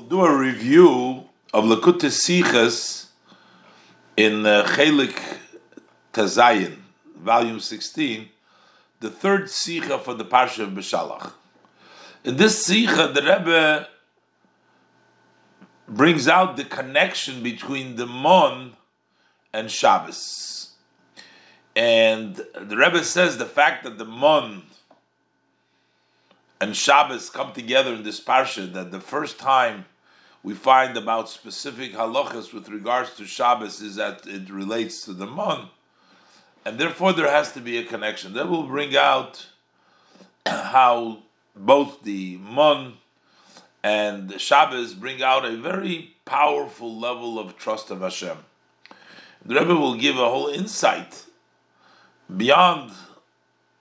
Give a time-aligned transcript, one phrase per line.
[0.00, 3.08] We'll do a review of Likkutei Sichos
[4.16, 5.20] in uh, Chelik
[6.14, 6.76] Tazayin,
[7.18, 8.30] volume 16,
[9.00, 11.32] the third Sicha for the Parsha of Beshalach.
[12.24, 13.88] In this Sicha, the Rebbe
[15.86, 18.72] brings out the connection between the Mon
[19.52, 20.76] and Shabbos.
[21.76, 24.62] And the Rebbe says the fact that the Mon
[26.58, 29.84] and Shabbos come together in this parsha that the first time
[30.42, 35.26] we find about specific halachas with regards to Shabbos is that it relates to the
[35.26, 35.68] mon,
[36.64, 38.32] and therefore there has to be a connection.
[38.32, 39.46] That will bring out
[40.46, 41.18] how
[41.54, 42.94] both the mon
[43.82, 48.36] and the Shabbos bring out a very powerful level of trust of Hashem.
[49.44, 51.24] The Rebbe will give a whole insight
[52.34, 52.92] beyond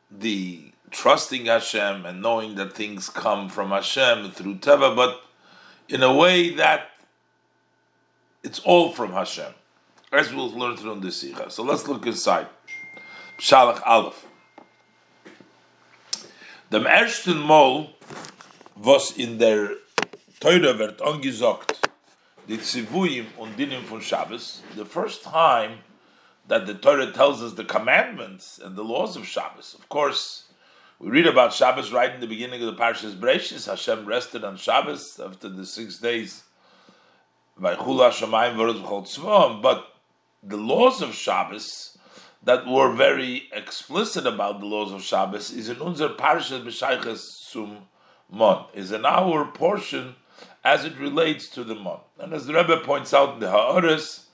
[0.10, 5.22] the trusting Hashem and knowing that things come from Hashem through Teva, but
[5.90, 6.92] in a way that
[8.44, 9.54] it's all from Hashem,
[10.12, 11.50] as we'll learn through the Sikha.
[11.50, 12.48] So let's look inside.
[13.40, 14.26] Shalach Aleph.
[16.72, 17.90] Dem ersten Mol,
[18.76, 19.72] was in der
[20.40, 21.90] Teure wird angesagt,
[22.48, 25.80] die Zivuyim und Dinim von Shabbos, the first time
[26.48, 29.74] that the Torah tells us the commandments and the laws of Shabbos.
[29.74, 30.46] Of course,
[31.00, 33.68] we read about Shabbos right in the beginning of the Parshas Breishis.
[33.68, 36.44] Hashem rested on Shabbos after the six days.
[37.58, 37.78] But
[40.44, 41.98] the laws of Shabbos
[42.44, 47.88] that were very explicit about the laws of Shabbos is in unser Parshas B'Shayches Sum
[48.30, 50.16] Mon, is in our portion
[50.64, 52.00] as it relates to the Mon.
[52.20, 54.28] And as the Rebbe points out in the Ha'aris,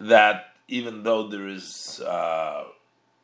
[0.00, 2.64] that even though there is uh,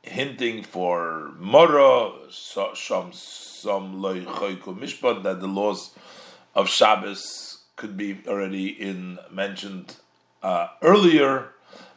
[0.03, 2.75] hinting for Mora, some
[3.13, 5.95] some mishpat that the laws
[6.55, 9.97] of Shabbos could be already in mentioned
[10.43, 11.51] uh, earlier,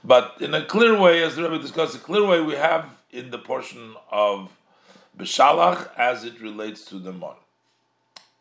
[0.03, 3.31] but in a clear way, as the Rebbe discussed, a clear way we have in
[3.31, 4.51] the portion of
[5.17, 7.35] Beshalach as it relates to the Mon.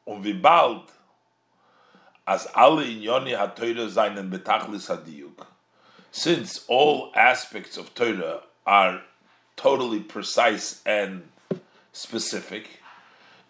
[0.06, 0.90] Um wie bald
[2.26, 3.88] as alle inyoni ha-Teure
[4.30, 5.46] betachlis hadiyuk,
[6.10, 9.02] since all aspects of Torah are
[9.56, 11.28] totally precise and
[11.92, 12.80] specific,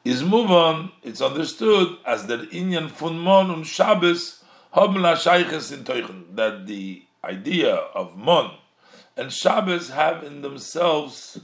[0.04, 0.92] is move on.
[1.02, 4.44] It's understood as that Inyan fun Mon und Shabbos
[4.74, 8.52] haben in Teuchen that the idea of Mon
[9.16, 11.40] and Shabbos have in themselves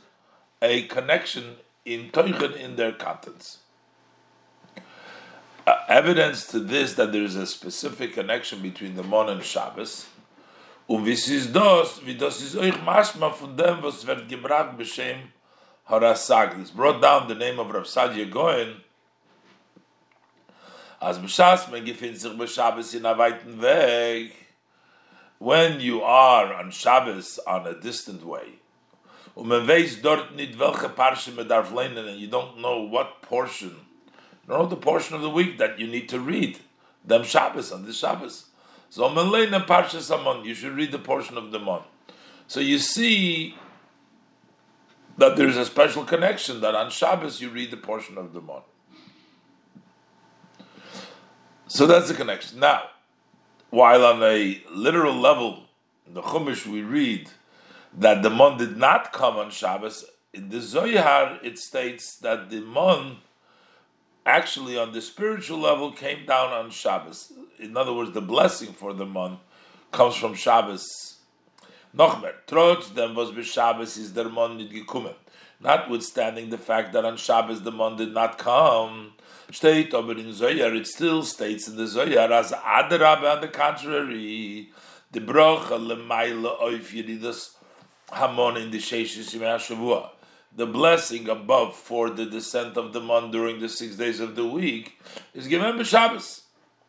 [0.61, 3.59] a connection in Teuchen in their contents.
[5.67, 10.07] Uh, evidence to this that there is a specific connection between the Mon and Shabbos
[10.91, 15.31] Und wie ist das, wie das ist euch manchmal von dem, was wird gebracht beschem
[15.87, 16.59] Harasag.
[16.59, 18.75] It's brought down the name of Rav Sadia Goen,
[21.01, 24.33] as B'Shas, man gefindt sich bei Shabbos in a weiten Weg,
[25.39, 28.59] when you are on Shabbos on a distant way,
[29.37, 33.23] und man weiß dort nicht, welche Parche man darf lernen, and you don't know what
[33.23, 33.77] portion,
[34.43, 36.59] you know the portion of the week that you need to read,
[37.07, 38.50] them Shabbos, on this Shabbos.
[38.91, 41.83] So Melena Parsha Samon, you should read the portion of the Mon.
[42.49, 43.55] So you see
[45.17, 48.63] that there's a special connection that on Shabbos you read the portion of the Mon.
[51.69, 52.59] So that's the connection.
[52.59, 52.83] Now,
[53.71, 55.63] while on a literal level,
[56.05, 57.31] in the Chumash we read
[57.97, 62.61] that the Mon did not come on Shabbos, in the Zohar it states that the
[62.61, 63.19] Mon
[64.31, 67.33] actually on the spiritual level came down on Shabbos.
[67.59, 69.41] In other words, the blessing for the month
[69.91, 70.87] comes from Shabbos.
[71.97, 75.15] Nochmer, trotzdem was be Shabbos is der Mon nit gekommen.
[75.61, 79.15] Notwithstanding the fact that on Shabbos the Mon did not come,
[79.51, 84.71] steht aber in Zoyar, it still states in the Zoyar, as Adarabe on the contrary,
[85.11, 87.57] the brocha lemaila oif yedidus
[88.13, 90.09] hamon in the Sheshis Yimei
[90.55, 94.47] the blessing above for the descent of the month during the six days of the
[94.47, 95.01] week
[95.33, 96.43] is given by Shabbos.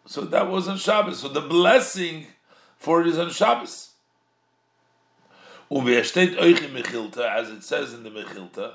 [0.05, 1.19] So that was on Shabbos.
[1.19, 2.27] So the blessing
[2.77, 3.91] for it is on Shabbos.
[5.69, 8.73] As it says in the Mechilta,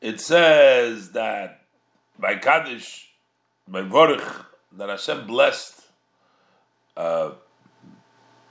[0.00, 1.60] it says that
[2.18, 3.12] by Kaddish,
[3.68, 5.82] by Vorich, that Hashem blessed
[6.96, 7.32] uh,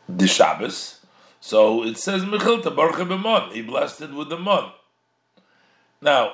[0.07, 1.05] the Shabbos.
[1.41, 4.73] So it says Mechilta, Baruch He blessed it with the month.
[6.01, 6.33] Now,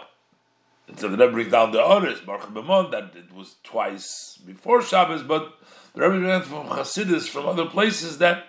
[0.96, 5.24] so the Rebbe brings down the others, Baruch B'mon, that it was twice before Shabbos,
[5.24, 5.58] but
[5.94, 8.46] the Rebbe brings from Chassidus, from other places, that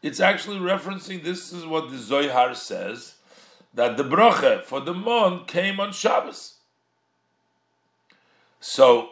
[0.00, 3.16] it's actually referencing, this is what the Zohar says,
[3.74, 6.54] that the bracha for the mon came on Shabbos.
[8.60, 9.10] So,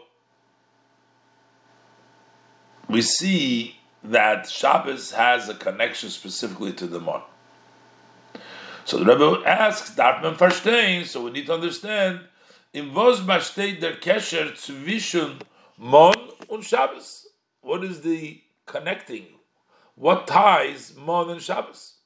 [2.89, 7.23] we see that Shabbos has a connection specifically to the Mon.
[8.91, 12.23] So the Rebbe asks, darf man so we need to understand,
[12.73, 15.41] in was besteht der Kesher zwischen
[15.79, 16.17] Mon
[16.49, 17.29] und Shabbos?
[17.61, 19.27] What is the connecting?
[19.95, 21.99] What ties Mon and Shabbos?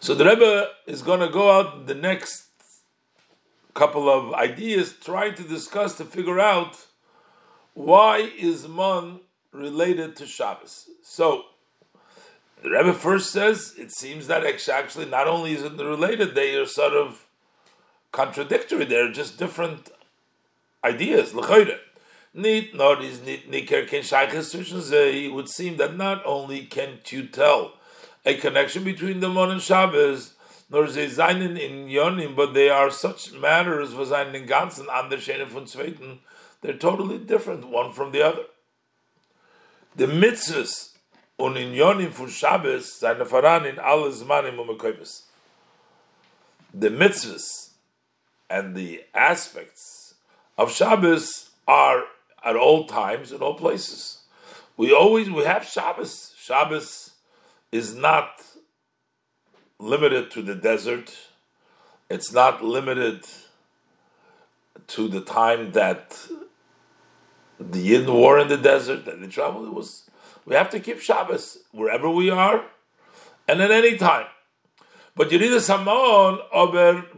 [0.00, 2.48] So the Rebbe is going to go out the next
[3.74, 6.84] couple of ideas, trying to discuss to figure out
[7.74, 9.20] why is Mon
[9.52, 10.86] related to Shabbos.
[11.04, 11.44] So
[12.62, 16.66] the Rebbe first says it seems that actually not only is it related, they are
[16.66, 17.26] sort of
[18.12, 18.84] contradictory.
[18.84, 19.90] They're just different
[20.82, 21.34] ideas.
[21.34, 22.42] Is ken
[24.92, 27.74] uh, It would seem that not only can't you tell
[28.24, 30.34] a connection between the Mon and Shabbos,
[30.68, 35.66] nor ze seinen in Yonim, but they are such matters was einen ganzen anders von
[35.66, 36.18] Zweiten.
[36.60, 38.46] They're totally different one from the other.
[39.94, 40.95] The mitzvahs
[41.36, 41.74] und in
[42.12, 43.26] von Shabbos seine
[43.66, 45.24] in alle Zmanim und.
[46.72, 47.70] The mitzvahs
[48.48, 50.14] and the aspects
[50.56, 52.04] of Shabbos are
[52.44, 54.22] at all times in all places.
[54.76, 56.34] We always we have Shabbos.
[56.38, 57.12] Shabbos
[57.72, 58.42] is not
[59.78, 61.14] limited to the desert.
[62.08, 63.24] It's not limited
[64.88, 66.28] to the time that
[67.58, 69.66] the Yidden were in the desert and they traveled.
[69.66, 70.08] It was
[70.46, 72.64] we have to keep Shabbos wherever we are
[73.46, 74.26] and at any time.
[75.14, 76.38] But you need a Samon,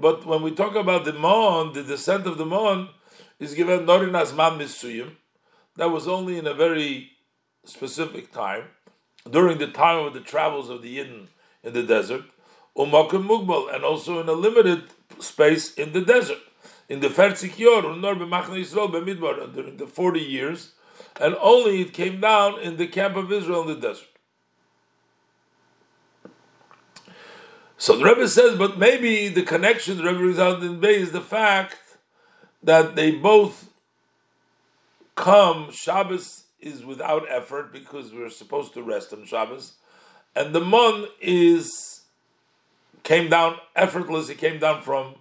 [0.01, 2.89] but when we talk about the Mon, the descent of the Mon
[3.39, 5.17] is given not in Asman Misuyim.
[5.77, 7.11] That was only in a very
[7.65, 8.65] specific time,
[9.31, 11.27] during the time of the travels of the Yidden
[11.63, 12.23] in the desert,
[12.77, 14.85] Umakim Mugbal, and also in a limited
[15.19, 16.39] space in the desert.
[16.89, 20.73] In the Fertzik Yor, during the 40 years,
[21.21, 24.09] and only it came down in the camp of Israel in the desert.
[27.77, 31.13] So the Rebbe says, but maybe the connection the Rebbe brings out in Bay is
[31.13, 31.77] the fact
[32.63, 33.71] that they both
[35.15, 35.71] come.
[35.71, 39.75] Shabbos is without effort because we're supposed to rest on Shabbos,
[40.35, 42.03] and the Mon is
[43.05, 44.29] came down effortless.
[44.29, 45.15] It came down from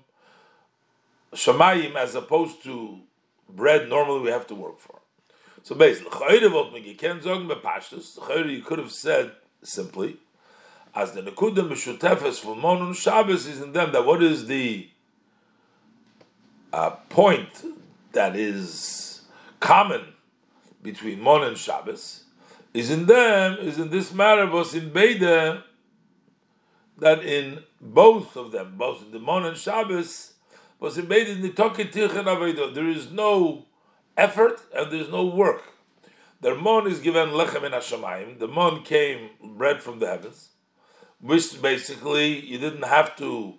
[1.33, 3.01] Shemayim as opposed to
[3.47, 3.87] bread.
[3.87, 4.96] Normally we have to work for.
[5.67, 6.07] So basically,
[8.53, 10.15] you could have said simply,
[10.95, 14.87] as the Nekudim Meshutefes for Monun Shabbos is in them, that what is the
[16.71, 17.65] uh, point
[18.13, 19.23] that is
[19.59, 20.13] common
[20.81, 22.23] between Mon and Shabbos
[22.73, 25.63] is in them, is in this matter, was in Beide,
[26.97, 30.31] that in both of them, both in the Mon and Shabbos,
[30.79, 33.65] was in Beide in the Toki There is no
[34.17, 35.63] effort and there's no work.
[36.41, 38.39] The mon is given lechem in Hashemayim.
[38.39, 40.49] The mon came bread from the heavens,
[41.19, 43.55] which basically you didn't have to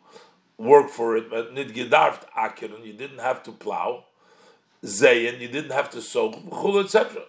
[0.59, 4.05] work for it, but nid you didn't have to plow,
[4.85, 6.35] zayin, you didn't have to sow,
[6.79, 7.23] etc.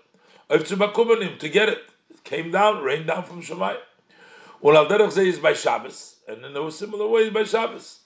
[0.50, 1.80] To get it,
[2.10, 3.78] it came down, rained down from Shemayim.
[4.62, 7.99] Well, al derech is by Shabbos, and in a similar way by Shabbos.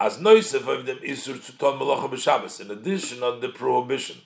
[0.00, 2.60] As noisef of them isur to ton melacha b'Shabbos.
[2.60, 4.16] In addition on the prohibition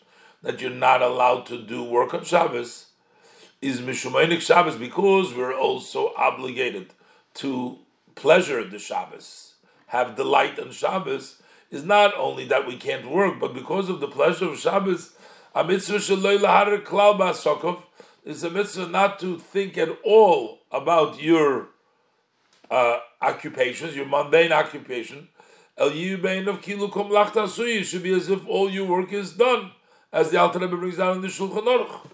[0.42, 2.86] that you're not allowed to do work on Shabbos,
[3.60, 6.92] is mishumaynik Shabbos because we're also obligated
[7.34, 7.78] to
[8.14, 9.54] pleasure the Shabbos,
[9.88, 11.42] have delight on Shabbos.
[11.70, 15.10] Is not only that we can't work, but because of the pleasure of Shabbos,
[15.54, 17.82] a mitzvah shaloi lahar klal ba'asokov
[18.24, 21.68] is a mitzvah not to think at all about your
[22.70, 25.28] uh, occupations, your mundane occupation,
[25.78, 29.70] El Yubein of Kilukum Lachtasui should be as if all your work is done,
[30.12, 32.10] as the Alter Rebbe brings down in the Shulchan Aruch.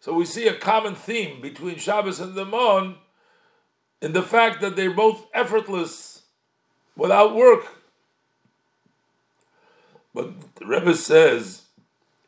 [0.00, 2.96] So we see a common theme between Shabbos and the Mon
[4.02, 6.24] in the fact that they're both effortless,
[6.96, 7.64] without work.
[10.12, 11.62] But the Rebbe says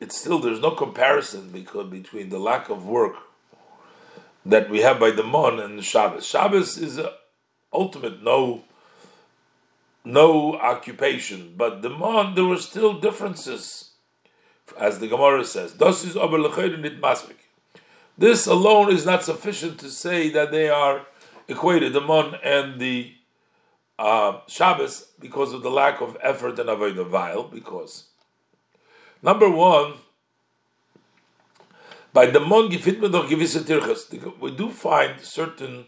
[0.01, 3.17] it's still there's no comparison because between the lack of work
[4.45, 6.25] that we have by the Mon and Shabbos.
[6.25, 7.01] Shabbos is
[7.73, 8.63] ultimate no
[10.07, 11.53] no occupation.
[11.57, 13.91] But the Mon, there were still differences,
[14.79, 15.75] as the Gemara says.
[18.19, 21.07] This alone is not sufficient to say that they are
[21.49, 23.13] equated, the Mon and the
[23.99, 27.43] uh, Shabbos, because of the lack of effort and avoid the vile.
[27.43, 28.05] Because
[29.23, 29.95] number one,
[32.13, 32.79] by the Mon we
[34.53, 35.87] do find certain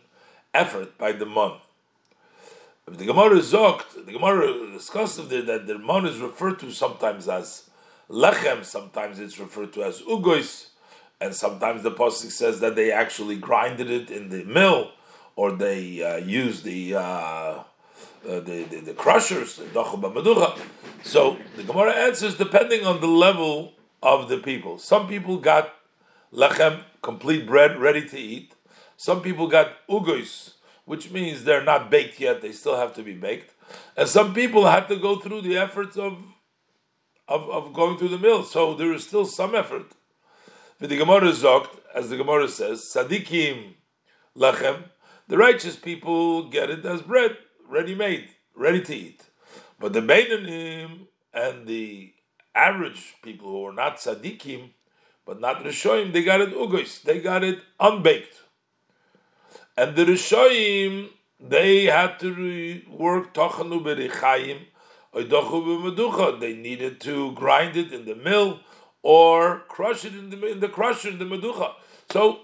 [0.52, 1.60] effort by the Mon.
[2.90, 7.68] The Gemara is zogt, the Gemara discussed that the Mon is referred to sometimes as
[8.09, 10.68] Lechem, sometimes it's referred to as ugois,
[11.21, 14.92] and sometimes the pasuk says that they actually grinded it in the mill,
[15.37, 17.62] or they uh, used the, uh, uh,
[18.25, 19.61] the, the the crushers,
[21.02, 24.78] So the Gemara answers depending on the level of the people.
[24.78, 25.75] Some people got
[26.33, 28.54] lechem, complete bread, ready to eat.
[28.97, 30.54] Some people got ugois,
[30.88, 33.54] which means they're not baked yet; they still have to be baked.
[33.97, 36.16] And some people had to go through the efforts of
[37.28, 38.42] of, of going through the mill.
[38.42, 39.92] So there is still some effort.
[40.80, 43.75] But the Gemara zogt, as the Gemara says, Sadikim
[44.35, 44.85] lechem,
[45.26, 47.37] the righteous people get it as bread,
[47.68, 49.25] ready made, ready to eat.
[49.78, 52.14] But the Beinanim and the
[52.54, 54.71] average people who are not Sadikim,
[55.26, 58.37] but not Rishoim, they got it ugos, they got it unbaked.
[59.78, 64.58] And the Rishoim, they had to work Tochanu Berichayim,
[66.40, 68.58] they needed to grind it in the mill
[69.04, 71.75] or crush it in the in the crusher in the meducha.
[72.11, 72.40] So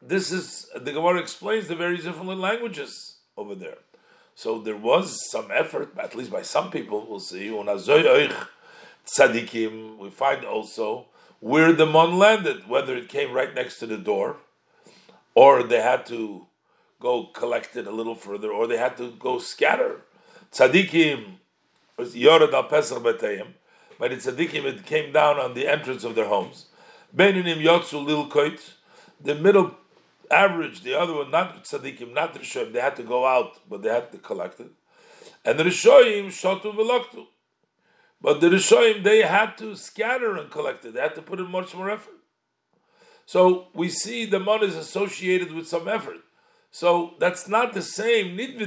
[0.00, 3.76] this is the Gemara explains the very different languages over there.
[4.34, 7.06] So there was some effort, at least by some people.
[7.06, 7.48] We'll see.
[9.06, 9.98] Tzadikim.
[9.98, 11.08] We find also
[11.40, 14.38] where the mon landed, whether it came right next to the door,
[15.34, 16.46] or they had to
[17.02, 20.02] go collect it a little further, or they had to go scatter.
[20.52, 21.34] Tzadikim
[21.98, 23.48] Yorad al Pesach Betayim.
[23.98, 26.66] By the tzaddikim, it came down on the entrance of their homes.
[27.14, 28.60] Beninim Yotzu Lil Koit,
[29.20, 29.74] the middle
[30.30, 33.90] average, the other one, not tzaddikim, not Rishoim, they had to go out, but they
[33.90, 34.70] had to collect it.
[35.44, 37.26] And the Rishoim Shotu Veloktu.
[38.20, 40.94] But the Rishoim, they had to scatter and collect it.
[40.94, 42.14] They had to put in much more effort.
[43.26, 46.18] So we see the money is associated with some effort.
[46.74, 48.34] So that's not the same.
[48.34, 48.58] Not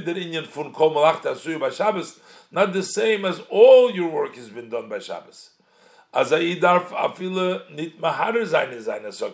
[2.72, 5.50] the same as all your work has been done by Shabbos.
[6.14, 6.60] As a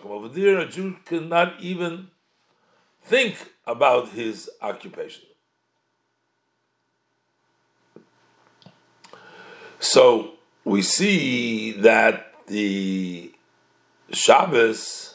[0.05, 2.07] Over there, a Jew cannot even
[3.03, 5.25] think about his occupation.
[9.79, 10.31] So
[10.65, 13.31] we see that the
[14.11, 15.12] Shabbos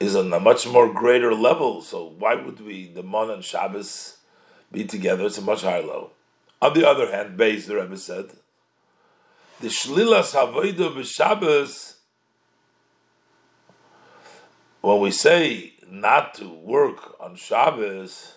[0.00, 1.82] is on a much more greater level.
[1.82, 4.18] So why would we, the Mon and Shabbos,
[4.70, 5.26] be together?
[5.26, 6.12] It's a much higher level.
[6.60, 8.30] On the other hand, Beis, the Rebbe said,
[9.60, 11.94] the Shlilas Havoida b'Shabbos,
[14.80, 18.34] when we say not to work on Shabbos,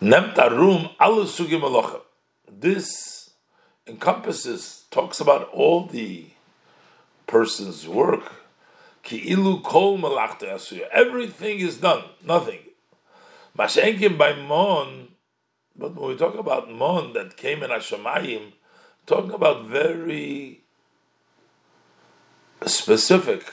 [0.00, 2.00] Nemtarum Alusugim
[2.48, 3.30] This
[3.86, 6.30] encompasses, talks about all the
[7.26, 8.37] person's work
[9.08, 10.60] Ki'ilu kol malachta.
[10.92, 12.04] Everything is done.
[12.22, 12.58] Nothing.
[13.58, 15.08] Mashenkim by Mon,
[15.74, 18.52] but when we talk about Mon that came in Hashemayim,
[19.06, 20.60] talking about very
[22.66, 23.50] specific.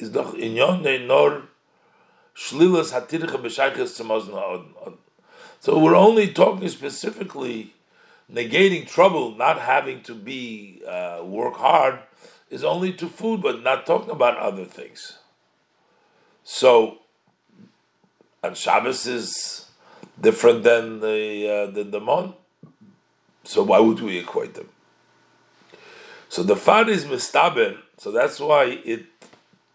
[0.00, 1.42] Is doch inyon nor
[2.34, 3.38] shlilas hatircha
[5.60, 7.74] So we're only talking specifically
[8.32, 12.00] negating trouble, not having to be uh, work hard,
[12.50, 15.18] is only to food, but not talking about other things.
[16.44, 16.98] So,
[18.42, 19.66] and Shabbos is
[20.20, 22.34] different than the uh, than the Mon.
[23.44, 24.68] So why would we equate them?
[26.28, 27.78] So the fad is mistaber.
[27.98, 29.06] So that's why it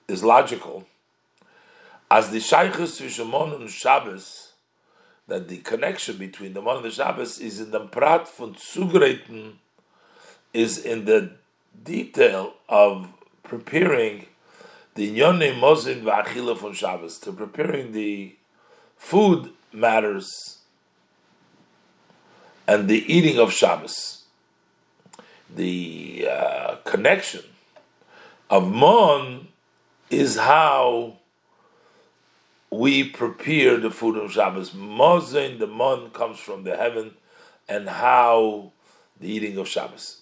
[0.08, 0.86] is logical.
[2.10, 4.54] As the shaykhus v'shemon and Shabbos,
[5.28, 9.54] that the connection between the Mon and the Shabbos is in the prat von Zugreiten,
[10.54, 11.32] is in the
[11.84, 13.08] detail of
[13.44, 14.28] preparing
[14.96, 18.36] the Yonne Mozin V'Achila from Shabbos, to preparing the
[18.98, 20.60] food matters
[22.68, 24.24] and the eating of Shabbos.
[25.54, 27.44] The uh, connection
[28.50, 29.50] of Mon
[30.10, 31.18] is how
[32.72, 34.72] we prepare the food of Shabbos.
[34.72, 37.16] Mozin, the Mon comes from the heaven,
[37.68, 38.72] and how
[39.20, 40.22] the eating of Shabbos.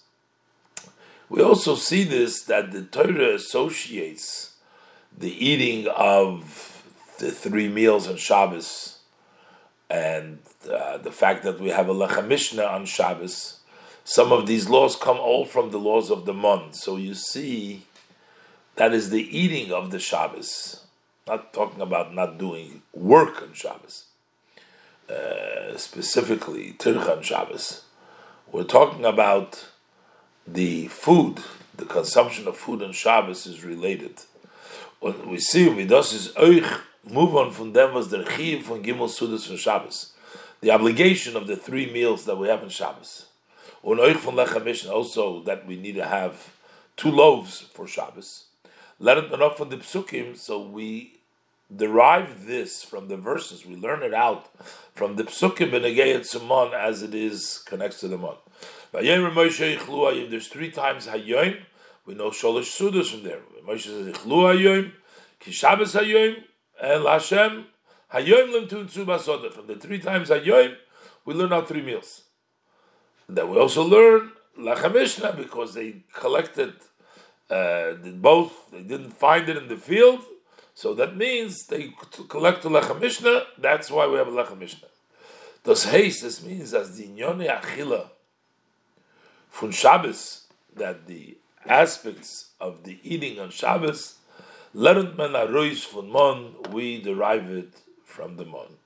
[1.34, 4.52] We also see this that the Torah associates
[5.18, 6.80] the eating of
[7.18, 8.98] the three meals on Shabbos
[9.90, 10.38] and
[10.72, 13.58] uh, the fact that we have a Lechem Mishnah on Shabbos.
[14.04, 16.76] Some of these laws come all from the laws of the month.
[16.76, 17.82] So you see,
[18.76, 20.84] that is the eating of the Shabbos.
[21.26, 24.04] Not talking about not doing work on Shabbos.
[25.10, 27.82] Uh, specifically, Tircha on Shabbos.
[28.52, 29.73] We're talking about
[30.46, 31.40] the food,
[31.76, 34.20] the consumption of food on Shabbos is related.
[35.00, 39.08] What we see, Midas is Euch, move on from them was the Chiv from Gimel
[39.08, 40.12] Sudas from Shabbos.
[40.60, 43.26] The obligation of the three meals that we have on Shabbos.
[43.84, 46.52] Unoich von Lechem Mishnah, also that we need to have
[46.96, 48.44] two loaves for Shabbos.
[48.98, 51.13] Let it enough from the psukim, so we
[51.76, 53.64] derive this from the verses.
[53.66, 54.50] We learn it out
[54.94, 58.36] from the psukim benegayet Simon as it is connects to the mon.
[58.92, 61.60] There's three times hayoim.
[62.06, 63.40] We know sholosh sudas from there.
[63.66, 64.92] Moshe says ichlu hayoim,
[65.40, 66.36] ki Shabbos hayoim,
[66.80, 67.64] and Lashem
[68.12, 69.52] hayoim limtun tzubasoda.
[69.52, 70.76] From the three times hayoim,
[71.24, 72.22] we learn out three meals.
[73.26, 76.74] And then we also learn lachamishna because they collected
[77.50, 78.70] uh, both.
[78.70, 80.20] They didn't find it in the field,
[80.74, 81.94] so that means they
[82.28, 83.44] collect the lechem mishnah.
[83.58, 84.88] That's why we have a lechem mishnah.
[85.62, 88.10] Das heißt, this means as the inyone achila
[89.48, 94.16] from Shabbos, that the aspects of the eating on Shabbos,
[94.74, 98.76] lernt men arois von mon, we derive it from the mon.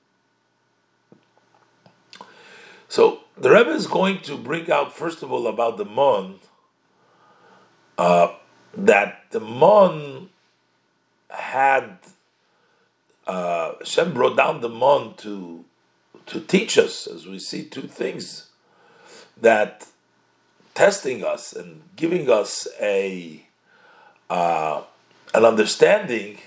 [2.87, 6.39] So the Rebbe is going to bring out first of all about the mon,
[7.97, 8.35] uh,
[8.75, 10.29] that the mon
[11.29, 11.97] had
[13.27, 15.65] uh, Hashem brought down the mon to
[16.25, 18.49] to teach us, as we see two things
[19.39, 19.87] that
[20.75, 23.43] testing us and giving us a
[24.29, 24.81] uh,
[25.33, 26.37] an understanding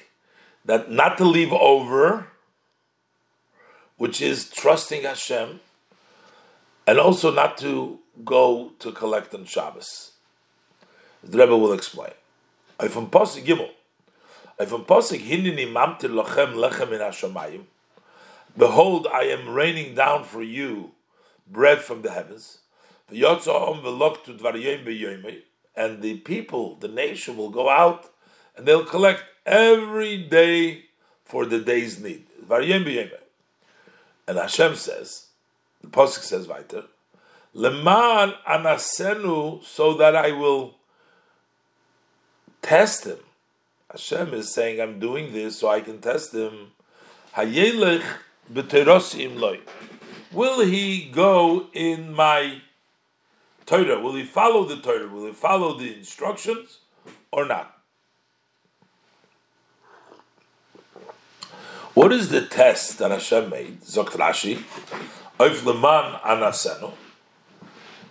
[0.65, 2.29] that not to leave over,
[3.97, 5.61] which is trusting Hashem,
[6.87, 10.13] and also not to go to collect on Shabbos.
[11.23, 12.13] The Rebbe will explain.
[12.89, 13.71] From Pasuk Gimel,
[14.59, 17.65] from Pasuk Hinini Mamtir Lochem Lechem in Hashemayim.
[18.57, 20.93] Behold, I am raining down for you
[21.47, 22.59] bread from the heavens.
[23.09, 23.19] And
[26.03, 28.11] the people, the nation, will go out
[28.57, 30.85] and they'll collect every day
[31.25, 32.25] for the day's need.
[34.29, 35.27] And Hashem says,
[35.81, 36.85] the Pasuk says weiter,
[37.55, 40.77] Leman anasenu, so that I will
[42.63, 43.19] test him.
[43.93, 46.73] Hashem is saying, I'm doing this so I can test him.
[50.33, 52.63] Will he go in my
[53.67, 54.01] Torah?
[54.01, 55.09] Will he follow the Torah?
[55.09, 56.79] Will he follow the instructions
[57.31, 57.79] or not?
[61.93, 63.83] What is the test that Hashem made?
[63.83, 64.65] Zokt Rashi.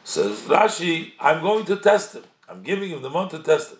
[0.03, 2.23] Says Rashi, I'm going to test him.
[2.47, 3.79] I'm giving him the month to test him.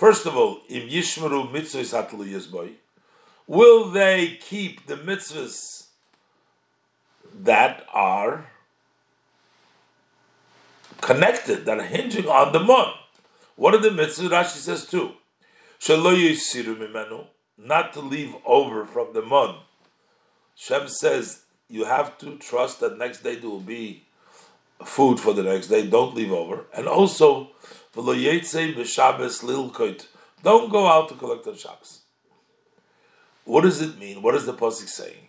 [0.00, 2.72] First of all, Im Yishmeru Mitzvahs Hatlu Yizboy,
[3.46, 5.88] will they keep the mitzvahs
[7.34, 8.46] that are
[11.02, 12.94] connected, that are hinging on the mon.
[13.56, 14.30] What are the mitzvahs?
[14.30, 15.12] Rashi says too.
[17.58, 19.58] Not to leave over from the mon.
[20.54, 24.04] Shem says you have to trust that next day there will be
[24.82, 25.86] food for the next day.
[25.86, 26.64] Don't leave over.
[26.74, 27.50] And also,
[27.92, 28.06] don't
[30.70, 32.02] go out to collect on Shabbos.
[33.44, 34.22] What does it mean?
[34.22, 35.26] What is the Pasuk saying?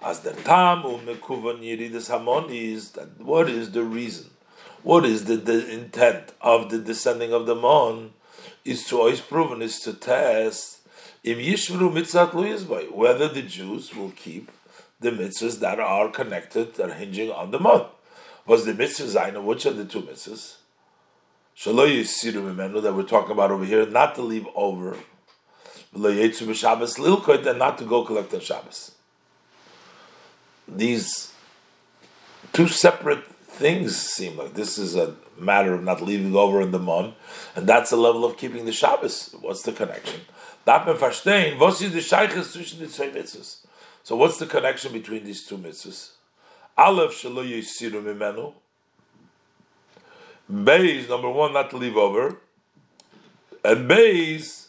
[0.00, 4.30] As the tam umekuvan yiridas hamon is that what is the reason?
[4.84, 8.12] What is the, the intent of the descending of the mon?
[8.64, 10.78] Is to always proven is to test
[11.24, 14.52] im yishmru mitzat luyizbay whether the Jews will keep
[15.00, 17.86] the mitzvahs that are connected are hinging on the mon.
[18.46, 19.42] Was the mitzvah zaina?
[19.42, 20.59] Which are the two mitzvahs?
[21.64, 24.96] That we're talking about over here, not to leave over.
[25.92, 28.92] And not to go collect on Shabbos
[30.76, 31.32] these
[32.52, 36.78] two separate things seem like this is a matter of not leaving over in the
[36.78, 37.14] mon,
[37.56, 39.34] and that's the level of keeping the Shabbos.
[39.40, 40.20] What's the connection?
[44.02, 46.10] So what's the connection between these two mitzvahs?
[46.76, 47.24] Aleph.
[50.50, 52.38] Beis, number one, not to leave over.
[53.64, 54.68] And Beis,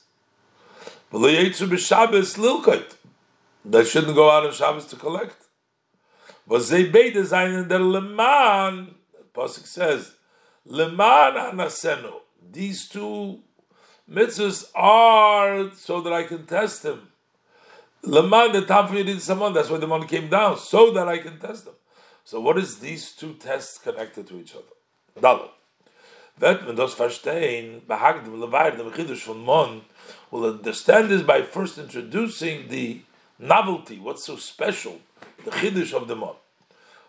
[3.64, 5.42] that shouldn't go out on Shabbos to collect
[6.52, 8.96] was they beide sein der leman.
[9.34, 10.16] Pasuk says,
[10.66, 12.14] leman anasenu.
[12.52, 13.40] These two
[14.10, 17.08] mitzvahs are so that I can test them.
[18.04, 19.54] Leman the tamfi did someone.
[19.54, 21.76] That's why the man came down so that I can test them.
[22.26, 24.74] So what is these two tests connected to each other?
[25.20, 25.50] Dalet.
[26.42, 29.82] Wird man das verstehen, behagt dem Levair, dem Chiddush von Mon,
[30.32, 33.02] will understand this by first introducing the
[33.38, 35.00] novelty, what's so special,
[35.46, 36.36] the Chiddush of the Mon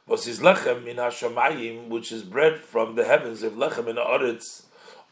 [0.07, 4.64] was his lechem in hashamayim, which is bread from the heavens, if lechem in aretz,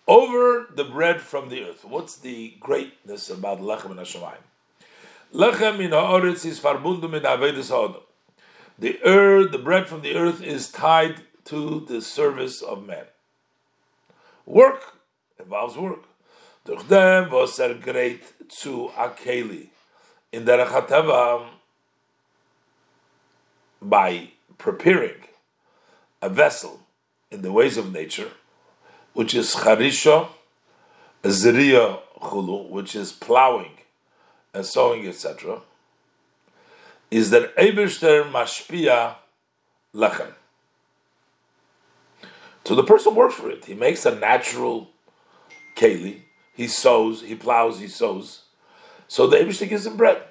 [0.09, 1.85] over the bread from the earth.
[1.85, 4.43] What's the greatness about lechem in hashamayim?
[5.33, 8.03] Lechem in aretz is farbundum in avedis ha'odom.
[8.79, 13.05] The earth, the bread from the earth, is tied to the service of man.
[14.51, 14.97] Work
[15.39, 16.03] involves work.
[16.65, 19.69] Durch dem was er great zu akeli
[20.33, 21.47] in der Chateva
[23.81, 25.29] by preparing
[26.21, 26.81] a vessel
[27.31, 28.33] in the ways of nature,
[29.13, 30.29] which is charisha,
[31.23, 33.79] zriya chulu, which is plowing
[34.53, 35.61] and sowing, etc.,
[37.09, 39.15] is that Eberster mashpia
[39.95, 40.33] lechem.
[42.65, 43.65] So the person works for it.
[43.65, 44.91] He makes a natural
[45.77, 46.23] keli.
[46.55, 48.43] He sows, he plows, he sows.
[49.09, 50.23] So the Eberster gives him bread.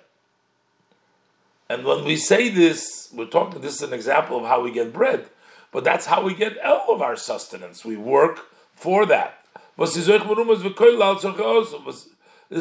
[1.70, 4.94] And when we say this, we're talking, this is an example of how we get
[4.94, 5.30] bread,
[5.72, 7.86] but that's how we get all of our sustenance.
[7.86, 9.46] We work for that.
[9.78, 9.98] This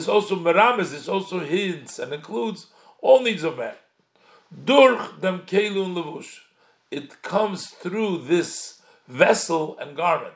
[0.09, 2.67] also merames, this also hints and includes
[3.01, 3.75] all needs of man.
[4.65, 6.41] Durch dem kelun levush.
[6.91, 8.78] It comes through this
[9.09, 10.35] vessel and garment.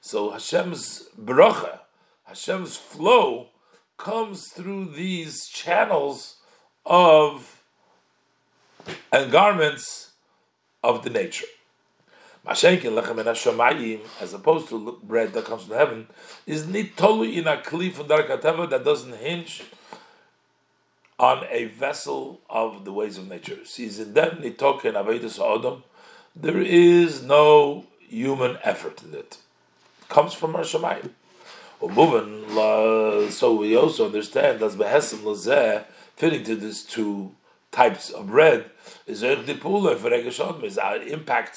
[0.00, 1.80] So Hashem's bracha,
[2.24, 3.48] Hashem's flow,
[3.96, 6.36] comes through these channels
[6.84, 7.62] of
[9.12, 10.10] and garments
[10.82, 11.46] of the nature.
[12.46, 12.62] As
[14.34, 16.06] opposed to bread that comes from heaven,
[16.46, 19.62] is nitolu in a kli from darkateva that doesn't hinge
[21.18, 23.60] on a vessel of the ways of nature.
[26.36, 29.38] There is no human effort in it.
[30.00, 31.10] it comes from our hashamayim.
[33.30, 35.84] So we also understand as behesim lazeh,
[36.16, 37.32] fitting to this two
[37.74, 38.70] types of bread
[39.06, 39.56] is impacts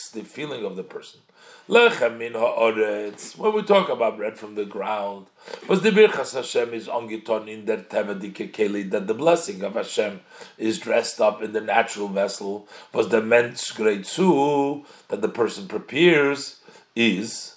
[0.09, 1.21] the feeling of the person.
[1.67, 5.27] When we talk about bread from the ground,
[5.67, 10.21] was the birchas Hashem is ongiton in der tevadike that the blessing of Hashem
[10.57, 12.67] is dressed up in the natural vessel.
[12.93, 16.61] Was the men's great that the person prepares
[16.95, 17.55] is.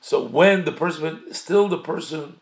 [0.00, 2.40] So when the person, still the person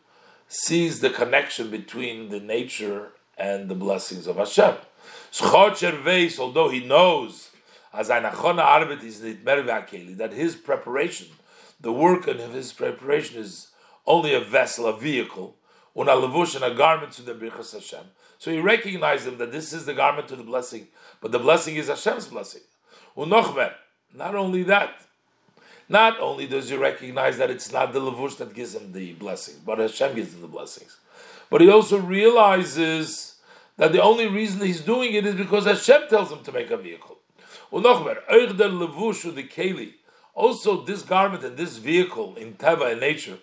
[0.48, 4.76] sees the connection between the nature and the blessings of Hashem
[5.40, 7.50] although he knows
[7.92, 9.20] as arbet is
[10.18, 11.28] that his preparation,
[11.80, 13.68] the work of his preparation is
[14.06, 15.56] only a vessel, a vehicle,
[15.96, 18.04] una levush and a garment to the birchas Hashem.
[18.38, 20.88] So he recognizes him that this is the garment to the blessing,
[21.20, 22.62] but the blessing is Hashem's blessing.
[23.16, 23.72] Unochmer,
[24.14, 24.94] not only that,
[25.88, 29.56] not only does he recognize that it's not the levush that gives him the blessing,
[29.66, 30.98] but Hashem gives him the blessings,
[31.50, 33.37] but he also realizes
[33.78, 36.76] that the only reason he's doing it is because Hashem tells him to make a
[36.76, 37.18] vehicle.
[40.34, 43.38] Also, this garment and this vehicle in Teva in nature,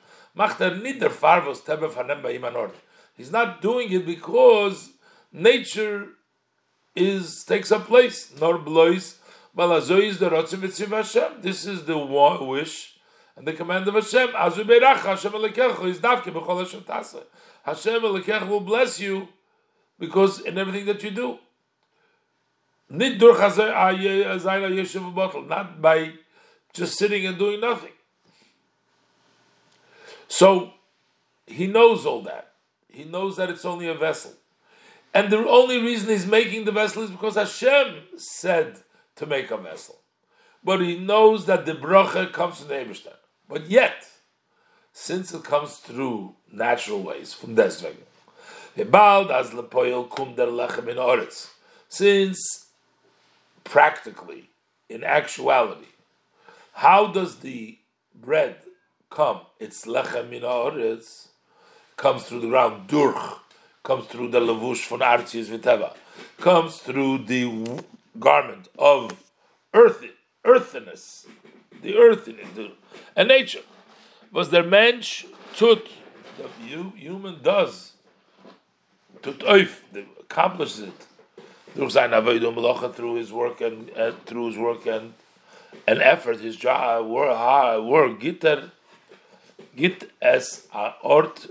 [3.17, 4.89] he's not doing it because
[5.31, 6.09] nature
[6.95, 8.33] is takes a place.
[8.39, 9.15] Nor blois,
[9.55, 12.95] This is the wish
[13.37, 14.33] and the command of Hashem.
[17.63, 19.29] Hashem will bless you
[19.99, 21.39] because in everything that you do.
[22.91, 23.91] Ah,
[25.47, 26.13] not by
[26.73, 27.91] just sitting and doing nothing.
[30.27, 30.73] So
[31.47, 32.53] he knows all that.
[32.89, 34.34] He knows that it's only a vessel.
[35.13, 38.79] And the only reason he's making the vessel is because Hashem said
[39.15, 39.99] to make a vessel.
[40.63, 43.13] But he knows that the bracha comes from the Eberstein.
[43.47, 44.08] But yet,
[44.91, 48.01] since it comes through natural ways, from deswegen,
[51.88, 52.65] since
[53.63, 54.49] practically,
[54.89, 55.88] in actuality,
[56.73, 57.77] how does the
[58.13, 58.57] bread
[59.09, 59.41] come?
[59.61, 61.01] It's lechem min
[61.95, 63.39] comes through the ground, durch,
[63.83, 65.95] comes through the levush von artius viteva,
[66.41, 67.81] comes through the
[68.19, 69.11] garment of
[69.73, 70.03] earth,
[70.43, 71.27] earthiness,
[71.81, 72.71] the earth in it,
[73.15, 73.61] and nature.
[74.33, 75.23] Was there mensch
[75.55, 75.88] tut,
[76.38, 76.49] the
[76.97, 77.94] human does
[79.23, 79.67] to
[80.19, 81.08] accomplishes it
[82.95, 85.13] through his work and uh, through his work and
[85.88, 88.71] and effort, his job, work work, gitter,
[89.75, 91.49] git as a ort,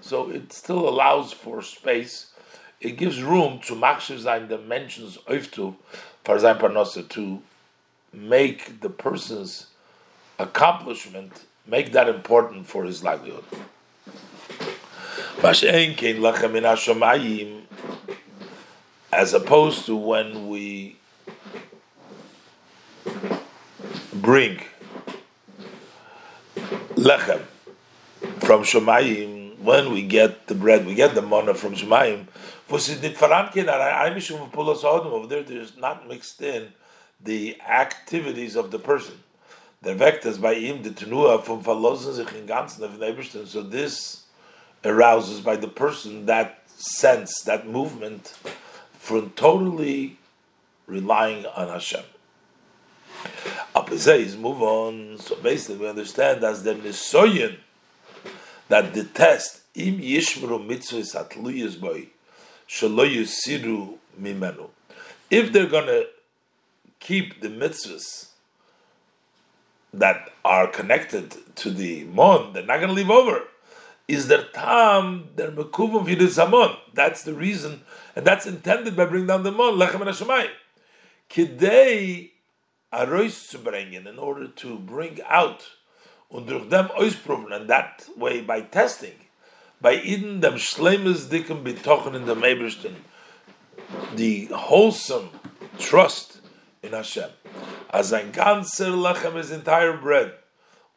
[0.00, 2.32] so it still allows for space.
[2.80, 5.74] It gives room to machshiv sein dimensions oiftu,
[6.24, 7.42] for sein parnosa, to
[8.12, 9.66] make the person's
[10.38, 13.44] accomplishment, make that important for his livelihood.
[15.40, 15.62] As
[19.34, 20.96] opposed to when we
[24.12, 24.60] bring
[26.96, 27.42] lechem
[28.40, 32.26] from Shemayim, when we get the bread, we get the manna from Shemayim.
[32.68, 32.94] Over
[35.28, 36.72] there, there's not mixed in
[37.22, 39.22] the activities of the person.
[39.82, 42.48] weckt es bei ihm die Tenua vom Verlosen sich in
[43.46, 44.27] So this
[44.84, 48.28] arouses by the person that sense, that movement
[48.92, 50.18] from totally
[50.86, 52.04] relying on Hashem.
[53.74, 55.18] Apizeis move on.
[55.18, 57.56] So basically, we understand as the nisoyin
[58.68, 62.08] that the test im yishmru mitzvahs atluyas boy
[62.68, 64.70] yusiru mimenu.
[65.30, 66.02] If they're gonna
[67.00, 68.28] keep the mitzvahs
[69.92, 73.42] that are connected to the mon, they're not gonna leave over.
[74.08, 77.82] Is their tam their mekuvim vidus That's the reason,
[78.16, 80.50] and that's intended by bringing down the mon lechem and hashemayim.
[81.28, 82.30] Kidei
[82.90, 85.62] arois to bring in, order to bring out
[86.30, 89.14] und durch dem ausproben, and that way by testing,
[89.80, 92.94] by in dem schlemes dicken betochen in dem Ebersten,
[94.14, 95.30] the wholesome
[95.78, 96.40] trust
[96.82, 97.30] in Hashem,
[97.90, 100.34] as ein ganzer lechem, his entire bread,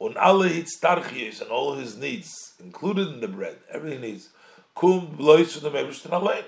[0.01, 4.29] und alle hitztarchies and all his needs, included in the bread, everything needs,
[4.73, 6.43] kum blois from the Ebersten allein.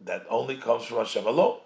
[0.00, 1.58] That only comes from Hashem alone.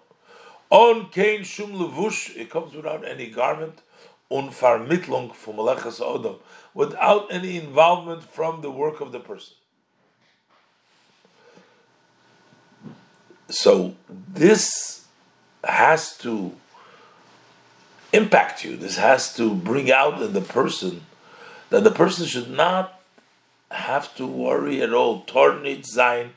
[0.71, 3.83] On kein shum levush, it comes without any garment.
[4.31, 6.39] Un farmitlung from malachas odom,
[6.73, 9.53] without any involvement from the work of the person.
[13.47, 15.05] So this
[15.63, 16.55] has to
[18.11, 18.75] impact you.
[18.75, 21.03] This has to bring out in the person
[21.69, 23.01] that the person should not
[23.71, 25.23] have to worry at all.
[25.23, 26.31] Tornit sein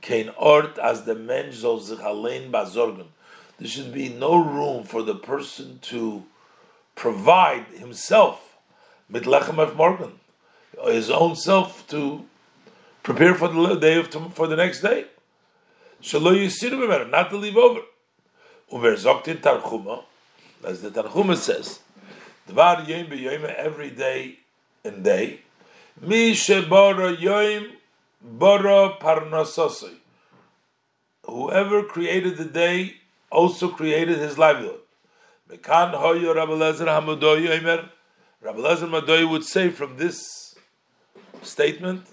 [0.00, 1.98] kein Ort as the Mensch soll sich
[3.62, 6.24] there should be no room for the person to
[6.96, 8.56] provide himself
[9.08, 10.18] mit lechem morgen,
[10.86, 12.24] his own self to
[13.04, 15.04] prepare for the day of for the next day.
[16.02, 17.82] Shalo yisiru not to leave over.
[18.72, 20.02] Uver zoktin Tanchuma,
[20.64, 21.80] as the Tanchuma says,
[22.48, 24.38] dvar yom b'yom every day
[24.84, 25.40] and day.
[26.00, 27.72] Mi shebara yom
[28.20, 29.94] bara parnasosai.
[31.26, 32.94] Whoever created the day
[33.30, 34.80] also created his livelihood.
[35.48, 35.60] Rabbi
[38.58, 40.56] Lezer Madoy would say from this
[41.42, 42.06] statement,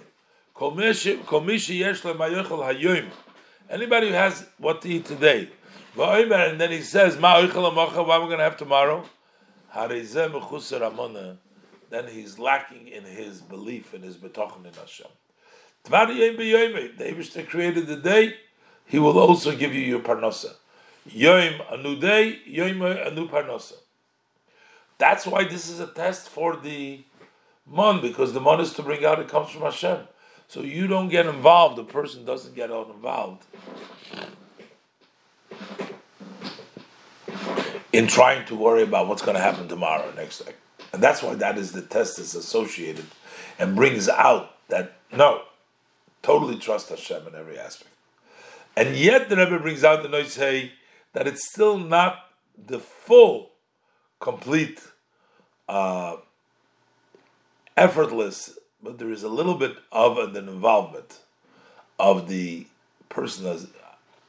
[3.72, 5.50] Anybody who has what to eat today,
[5.98, 9.06] and then he says, "Ma what am I going to have tomorrow?
[11.90, 15.08] Then he's lacking in his belief, in his betochen in Hashem.
[15.84, 18.36] The Abishter created the day,
[18.86, 20.54] he will also give you your parnasa.
[21.06, 23.74] Yom a new day, Yom a new parnasa.
[24.98, 27.04] That's why this is a test for the
[27.66, 30.00] mon, because the mon is to bring out it comes from Hashem.
[30.48, 33.46] So you don't get involved, the person doesn't get involved
[37.94, 40.54] in trying to worry about what's going to happen tomorrow, next day.
[40.92, 43.06] And that's why that is the test that's associated
[43.58, 45.44] and brings out that no,
[46.22, 47.92] totally trust Hashem in every aspect.
[48.76, 53.52] And yet the Rebbe brings out the noise, that it's still not the full,
[54.20, 54.82] complete,
[55.68, 56.18] uh,
[57.76, 61.20] effortless, but there is a little bit of an involvement
[61.98, 62.68] of the
[63.10, 63.68] person as,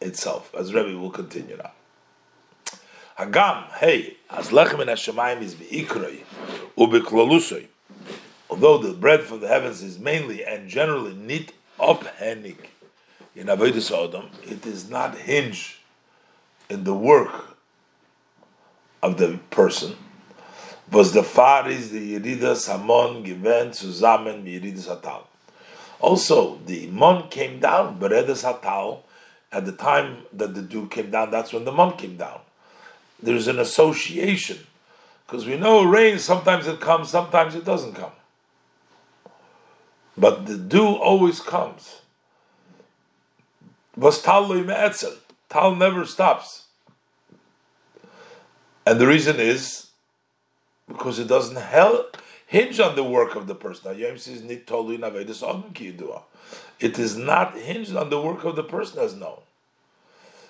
[0.01, 1.73] itself, as Rebbe will continue now.
[3.21, 6.21] Hagam, hey, as lechem in Hashemayim is be'ikroi,
[6.79, 7.67] u'beklolusoi,
[8.49, 12.57] although the bread from the heavens is mainly and generally nit ophenig
[13.37, 15.77] in Avodah Sodom, it is not hinged
[16.71, 17.59] in the work
[19.03, 19.97] of the person
[20.91, 25.25] was the faris the Yeridas Hamon given zusammen Yeridas Hatal.
[26.01, 29.01] Also, the Mon came down, Beredas Hatal,
[29.53, 32.41] at the time that the dew came down, that's when the Mon came down.
[33.23, 34.67] There's an association,
[35.27, 38.13] because we know rain, sometimes it comes, sometimes it doesn't come.
[40.17, 42.01] But the dew always comes.
[43.97, 44.49] Was Tal
[45.49, 46.67] Tal never stops.
[48.87, 49.89] And the reason is
[50.89, 53.95] because it doesn't help, hinge on the work of the person.
[56.81, 59.41] It is not hinged on the work of the person as known.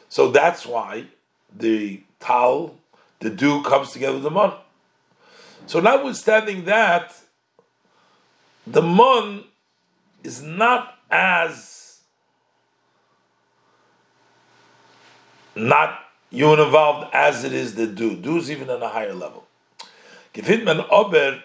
[0.09, 1.07] So that's why
[1.55, 2.77] the tal,
[3.21, 4.55] the dew comes together with the mon.
[5.67, 7.15] So notwithstanding that,
[8.67, 9.45] the mon
[10.23, 12.03] is not as
[15.55, 15.99] not
[16.31, 18.17] you involved as it is the do.
[18.17, 19.47] Do is even on a higher level.
[20.33, 21.43] Gefindt man ober,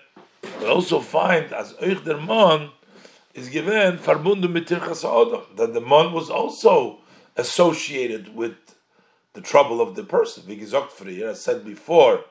[0.60, 2.70] we also find as euch der Mann
[3.34, 7.00] is given verbunden mit Tirchas Odom, that the man was also
[7.36, 8.75] associated with
[9.36, 10.44] the trouble of the person.
[10.48, 10.92] Wie gesagt
[11.38, 12.26] said before,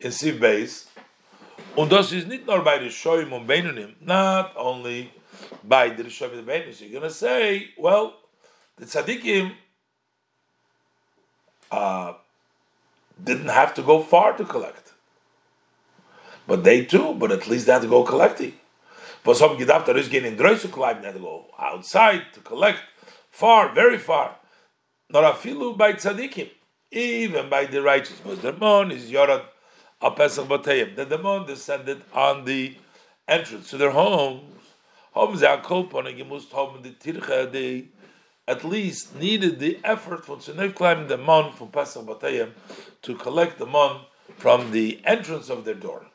[0.00, 0.86] in Siv Beis,
[1.76, 5.12] Und das ist nicht nur bei Rishoyim und Beinunim, not only
[5.62, 6.80] by the Rishoyim and Beinunim.
[6.80, 8.14] You're going to say, well,
[8.76, 9.52] the Tzaddikim
[11.70, 12.14] uh,
[13.22, 14.94] didn't have to go far to collect.
[16.46, 18.54] But they too, but at least they had to go collecting.
[19.22, 22.78] For some gedacht, there is getting Dreuze climb, they had to go outside to collect,
[23.30, 24.36] far, very far.
[25.10, 26.50] Not a filu by tzaddikim,
[26.90, 28.20] even by the righteous.
[28.24, 28.50] But the
[28.92, 29.44] is Yorad
[30.00, 30.96] a Pesach Batayim.
[30.96, 32.76] The demon descended on the
[33.28, 34.52] entrance to their homes.
[35.12, 37.50] Homes are kolpon and must home the tircha.
[37.50, 37.86] They
[38.48, 42.50] at least needed the effort from Tzunev climbing the mon from Pesach Batayim
[43.02, 44.02] to collect the mon
[44.36, 46.06] from the entrance of their door.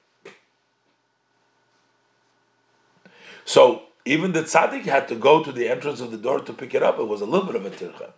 [3.46, 6.76] So even the tzaddik had to go to the entrance of the door to pick
[6.76, 7.00] it up.
[7.00, 8.12] It was a little bit of a tircha.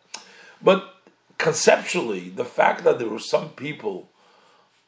[0.63, 0.95] But
[1.37, 4.09] conceptually, the fact that there were some people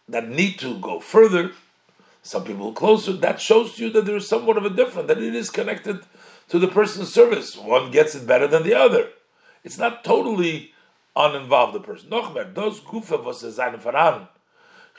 [0.07, 1.51] that need to go further,
[2.23, 5.35] some people closer, that shows you that there is somewhat of a difference, that it
[5.35, 6.01] is connected
[6.49, 7.57] to the person's service.
[7.57, 9.09] One gets it better than the other.
[9.63, 10.71] It's not totally
[11.15, 12.09] uninvolved, the person.
[12.09, 14.27] Nochmer, those gufa was seine voran,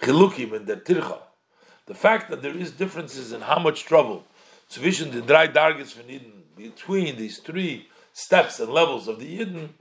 [0.02, 1.18] chilukim in der tircha.
[1.86, 4.24] The fact that there is differences in how much trouble
[4.68, 9.74] zwischen the von Eden, between these three steps and levels of the Eden,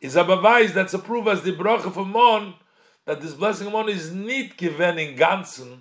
[0.00, 2.54] is a beweis that's a proof as the bracha of Mon
[3.04, 5.80] that this blessing of Mon is not given in ganzen,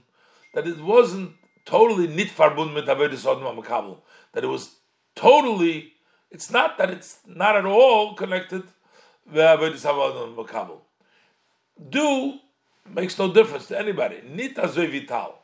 [0.53, 1.33] that it wasn't
[1.65, 3.97] totally nit verbunden mit Sodom Makabel,
[4.31, 4.77] that it was
[5.15, 5.93] totally,
[6.31, 8.63] it's not that it's not at all connected
[9.25, 10.79] with Avodah Sodom Makabel.
[11.89, 12.39] Do
[12.89, 14.21] makes no difference to anybody.
[14.27, 15.35] Nit azoy vital.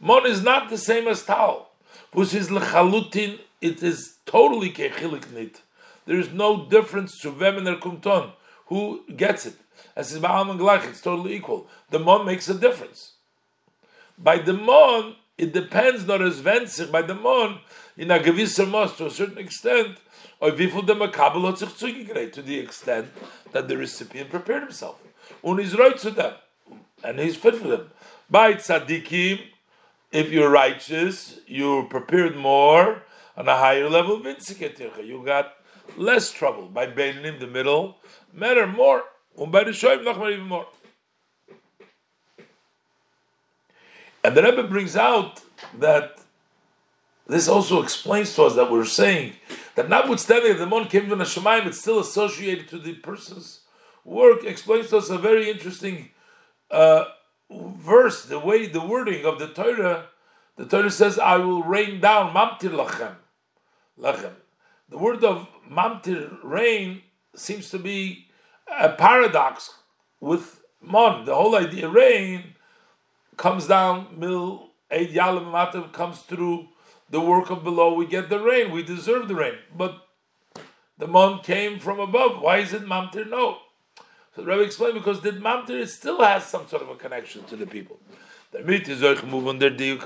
[0.00, 1.70] Mon is not the same as tal.
[2.12, 5.60] Which is lechalutin, it is totally kechilik nit.
[6.08, 8.32] There is no difference to Vem and Kumton.
[8.68, 9.56] Who gets it?
[9.94, 11.68] As is Ba'al and Glach, it's totally equal.
[11.90, 13.12] The Mon makes a difference.
[14.16, 17.60] By the Mon, it depends not as Venzich, by the Mon,
[17.98, 19.98] in a Mos, to a certain extent,
[20.40, 23.08] or wie the Makabel to the extent
[23.52, 25.02] that the recipient prepared himself.
[25.42, 26.32] Und is right to them.
[27.04, 27.90] And he's fit for them.
[28.30, 29.40] By tzaddikim,
[30.10, 33.02] if you're righteous, you're prepared more
[33.36, 34.22] on a higher level.
[34.24, 35.52] You got
[35.96, 36.66] less trouble.
[36.68, 37.96] By Beinim, the middle,
[38.32, 39.04] matter more.
[39.36, 40.66] And by the Shoim, Nachman, even more.
[44.24, 45.40] And the Rebbe brings out
[45.78, 46.18] that
[47.26, 49.34] this also explains to us that we're saying
[49.74, 53.60] that notwithstanding the mon came from the Shemaim, it's still associated to the person's
[54.04, 54.44] work.
[54.44, 56.10] Explains to us a very interesting
[56.70, 57.04] uh,
[57.50, 60.08] verse, the way the wording of the Torah.
[60.56, 63.16] The Torah says, "I will rain down mamtir lachem."
[64.00, 64.32] Lachem.
[64.90, 67.02] The word of mamtir, rain,
[67.34, 68.26] seems to be
[68.66, 69.74] a paradox
[70.20, 71.24] with mon.
[71.24, 72.54] The whole idea, rain,
[73.36, 76.68] comes down, mil eid yalim comes through
[77.10, 77.94] the work of below.
[77.94, 78.70] We get the rain.
[78.70, 80.06] We deserve the rain, but
[80.96, 82.40] the mon came from above.
[82.40, 83.28] Why is it mamtir?
[83.28, 83.58] No.
[84.34, 87.56] So the Rebbe explained because the mamtir still has some sort of a connection to
[87.56, 87.98] the people.
[88.52, 89.98] The mit is move under the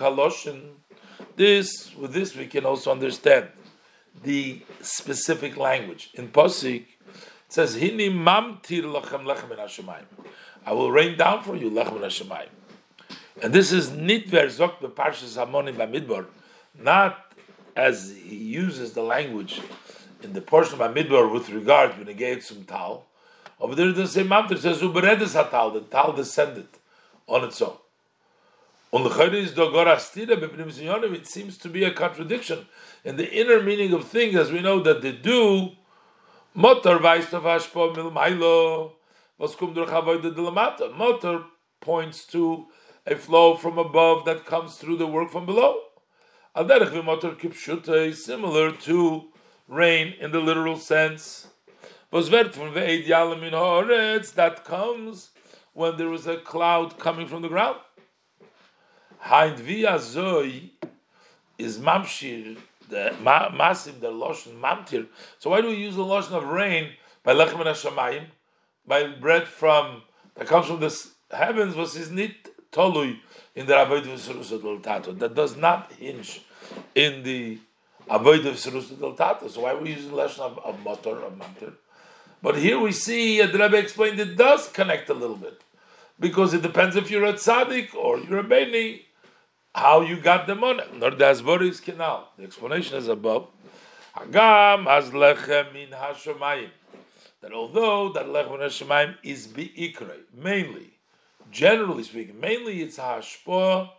[1.37, 3.49] This with this we can also understand
[4.23, 6.11] the specific language.
[6.15, 6.87] In Posik, it
[7.49, 10.05] says, Hini mamtir lachem lechem in Hashemayim.
[10.65, 12.49] I will rain down for you lechem in Hashemayim.
[13.43, 16.27] And this is nitver zok beparshas hamonim b'midbar,
[16.79, 17.35] not
[17.75, 19.61] as he uses the language
[20.23, 23.07] in the portion of Midbar with regard to some tal.
[23.61, 26.69] Over there, the same mamtir says uberedes hatal, the tal descended
[27.27, 27.77] on its own.
[28.95, 29.11] It
[31.27, 32.67] seems to be a contradiction
[33.05, 35.73] in the inner meaning of things, as we know that they do.
[36.55, 36.99] Motor
[40.97, 41.45] Motor
[41.81, 42.67] points to
[43.07, 45.77] a flow from above that comes through the work from below.
[46.55, 49.25] is similar to
[49.67, 51.49] rain in the literal sense.
[52.11, 52.53] That
[54.65, 55.31] comes
[55.73, 57.79] when there is a cloud coming from the ground.
[59.21, 60.71] Hain via zoi
[61.59, 62.59] is mamshir
[62.93, 65.07] the massive the lotion mamtir.
[65.39, 66.91] So why do we use the lotion of rain
[67.25, 68.27] by lechem hashamayim,
[68.87, 70.03] by bread from
[70.35, 73.19] that comes from the heavens versus nit tolui
[73.55, 76.43] in the avoid of tato that does not hinge
[76.95, 77.59] in the
[78.09, 79.49] avoid of del tato.
[79.49, 81.73] So why are we using the lotion of, of motor of mamtir?
[82.43, 85.63] But here we see, the Rebbe explained, it does connect a little bit
[86.19, 89.03] because it depends if you're a tzaddik or you're a beni
[89.75, 90.83] how you got the money.
[90.95, 92.29] Nor the Asboris canal.
[92.37, 93.49] The explanation is above.
[94.17, 96.71] Hagam has lechem min hashemayim.
[97.41, 100.99] That although that lechem min hashemayim is biikre, mainly,
[101.51, 103.91] generally speaking, mainly it's hashpo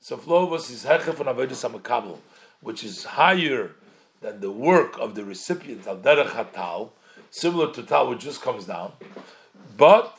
[0.00, 2.18] So flovos is hechef von avodas hamakabel,
[2.60, 3.72] which is higher
[4.20, 6.90] than the work of the recipient al derech
[7.30, 8.92] similar to tal which just comes down,
[9.76, 10.15] but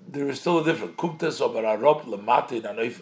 [0.00, 0.94] there is still a difference.
[2.50, 2.98] In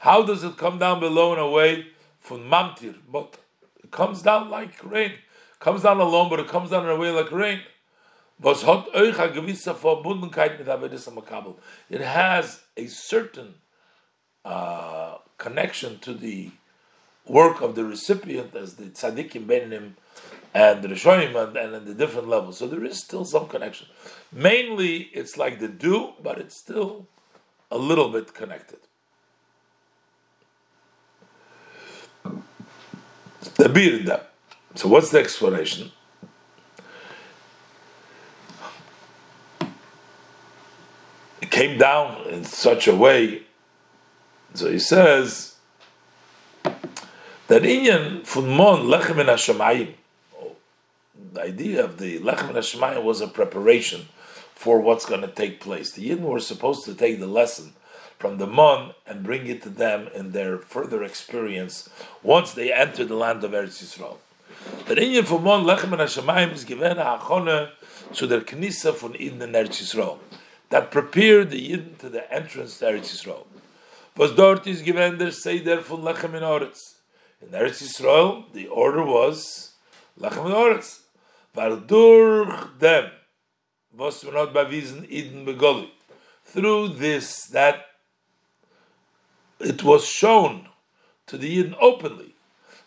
[0.00, 1.86] How does it come down below and away
[2.18, 2.96] from mamtir?
[3.10, 3.38] But
[3.82, 5.12] it comes down like rain.
[5.12, 7.60] It comes down alone, but it comes down in a way like rain.
[8.42, 8.56] It
[12.00, 13.54] has a certain
[14.44, 16.50] uh, connection to the
[17.26, 19.96] work of the recipient as the tzaddikim benim
[20.54, 22.58] and the rishonim and, and the different levels.
[22.58, 23.86] So there is still some connection.
[24.32, 27.06] Mainly, it's like the do, but it's still
[27.70, 28.78] a little bit connected.
[32.22, 34.24] The birda.
[34.74, 35.92] So what's the explanation?
[41.40, 43.42] It came down in such a way.
[44.54, 45.56] So he says
[46.62, 49.94] that Inyan Funmon Lechem in Hashemayim.
[51.32, 54.08] The idea of the Lechem in Hashemayim was a preparation
[54.54, 55.92] for what's going to take place.
[55.92, 57.74] The Yidden were supposed to take the lesson
[58.18, 61.88] from the Mon and bring it to them in their further experience
[62.22, 64.18] once they enter the land of Eretz Yisrael.
[64.88, 67.70] The Inyan for Mon Lechem in Hashemayim is given a achone
[68.14, 70.18] to the Knisa von Eden in Eretz Yisrael
[70.70, 73.46] that prepared the Yidden to the entrance to Eretz Yisrael.
[74.16, 76.96] Was dort is given der Seder von Lechem in Oretz.
[77.40, 79.70] In Eretz Yisrael, the order was
[80.18, 80.99] Lechem in Oretz.
[81.54, 82.48] Weil durch
[82.80, 83.10] dem,
[83.90, 85.90] was wir not bewiesen, Eden begoli.
[86.44, 87.86] Through this, that
[89.58, 90.68] it was shown
[91.26, 92.34] to the Eden openly,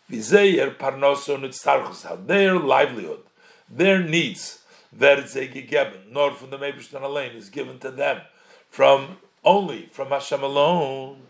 [0.09, 3.24] Vizeyer parnoso nitztarchus, how their livelihood,
[3.70, 4.59] their needs,
[4.91, 8.22] werden sie gegeben, nor from the Mebishtan alone, is given to them,
[8.70, 11.28] from only from Hashem alone.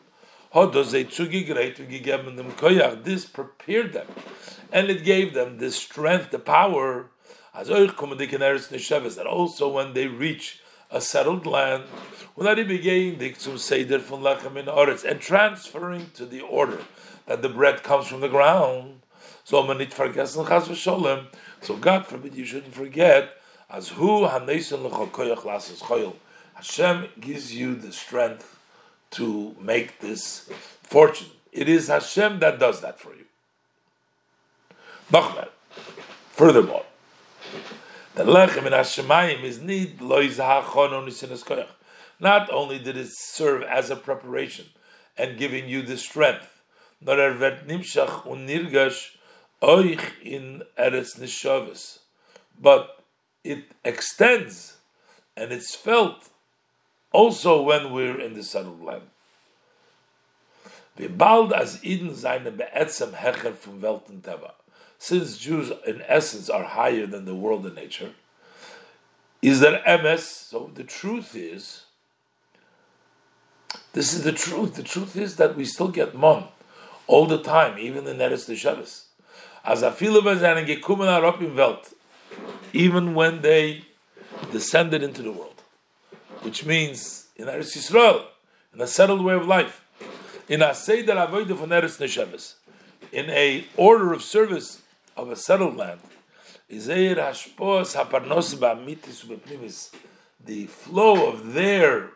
[0.56, 0.92] This
[3.26, 4.08] prepared them,
[4.72, 7.10] and it gave them the strength, the power,
[7.56, 11.84] that also when they reach a settled land,
[15.04, 16.82] and transferring to the order
[17.26, 19.02] that the bread comes from the ground.
[19.44, 19.62] So
[21.62, 23.38] so God forbid you shouldn't forget
[23.70, 24.26] as who
[26.56, 28.60] Hashem gives you the strength
[29.12, 30.50] to make this
[30.84, 31.30] fortune.
[31.52, 33.26] It is Hashem that does that for you.
[36.32, 36.86] Furthermore,
[38.16, 40.00] the lechem in Hashemayim is need
[42.20, 44.68] Not only did it serve as a preparation
[45.18, 46.62] and giving you the strength,
[47.02, 49.18] nor er wird nimshach und nirgash
[49.62, 52.00] euch in eretz nishavis,
[52.60, 53.04] but
[53.44, 54.78] it extends
[55.36, 56.30] and it's felt
[57.12, 59.10] also when we're in the settled land.
[61.18, 64.54] bald as Eden seine beetzem hecher from Welten Teva.
[65.04, 68.12] Since Jews in essence are higher than the world in nature,
[69.42, 70.26] is there MS?
[70.26, 71.84] So the truth is,
[73.92, 74.76] this is the truth.
[74.76, 76.48] The truth is that we still get mon
[77.06, 79.08] all the time, even in Eretz Shabbos.
[79.66, 80.02] As Welt,
[82.72, 83.84] even when they
[84.54, 85.62] descended into the world
[86.44, 88.24] which means in Eretz Yisrael,
[88.74, 89.84] in a settled way of life,
[90.48, 92.54] in a seder avodah von Eretz
[93.12, 94.83] in a order of service
[95.16, 96.00] of a settled land,
[100.46, 102.10] the flow of their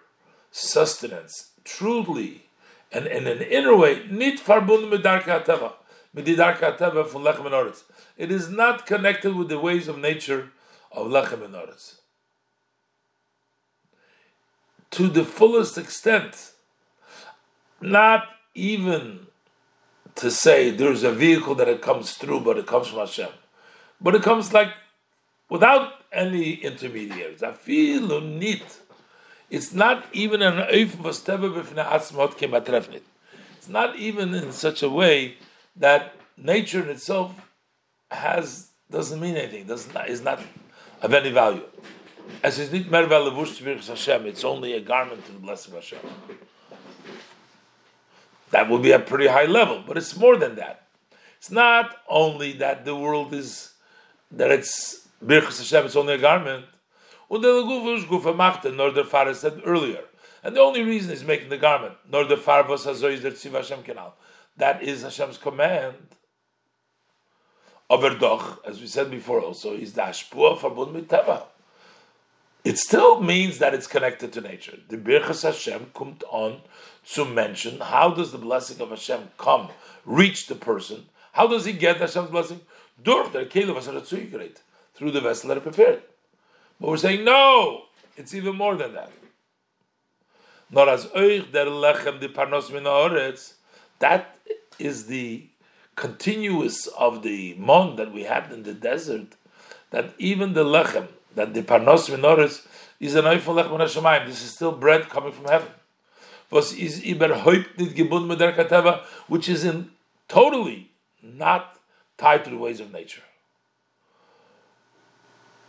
[0.51, 2.45] sustenance, truly,
[2.91, 4.01] and in an inner way,
[8.17, 10.51] It is not connected with the ways of nature
[10.91, 11.55] of lechem and
[14.91, 16.53] to the fullest extent.
[17.79, 19.26] Not even
[20.17, 23.29] to say there's a vehicle that it comes through, but it comes from Hashem.
[24.01, 24.69] But it comes like
[25.49, 27.43] without any intermediaries.
[27.43, 28.79] I feel neat.
[29.49, 31.27] It's not even an It's
[33.69, 35.37] not even in such a way
[35.75, 37.33] that nature in itself
[38.11, 39.67] has doesn't mean anything.
[39.67, 40.41] Does not is not
[41.01, 41.63] of any value.
[42.43, 45.99] As is nit mer Hashem, it's only a garment to the blessing of Hashem.
[48.51, 50.87] That would be a pretty high level, but it's more than that.
[51.37, 53.73] It's not only that the world is
[54.31, 56.65] that it's birchas Hashem, it's only a garment.
[57.29, 60.03] Nor the Father said earlier.
[60.43, 64.13] And the only reason he's making the garment, nor the was Hazoy Kenal.
[64.55, 65.95] That is Hashem's command.
[67.89, 68.17] Aber
[68.65, 71.43] as we said before also, is the Hashpua verbunden mit Teva
[72.67, 74.77] it still means that it's connected to nature.
[74.89, 76.59] The Birchas Hashem kommt on
[77.13, 79.69] to mention how does the blessing of Hashem come,
[80.05, 81.05] reach the person?
[81.33, 82.61] How does he get Hashem's blessing?
[83.01, 86.01] Durch der through the vessel that are prepared.
[86.79, 87.83] But we're saying no,
[88.15, 89.11] it's even more than that.
[90.69, 93.35] Not as euch der lechem the parnos min
[93.99, 94.37] That
[94.79, 95.47] is the
[95.95, 99.35] continuous of the mon that we had in the desert.
[99.91, 102.25] That even the lechem, that the parnos min
[102.99, 104.25] is an eifel lechem.
[104.25, 105.69] This is still bread coming from heaven.
[106.49, 109.91] Was is überhaupt nicht gebunden mit der Kateva, which is in
[110.29, 110.89] totally
[111.21, 111.77] not
[112.17, 113.23] tied to the ways of nature.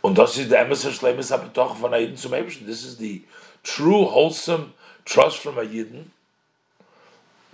[0.01, 2.31] Und das ist der von Aiden zum.
[2.31, 3.23] This is the
[3.63, 4.73] true, wholesome
[5.05, 6.11] trust from a Yidden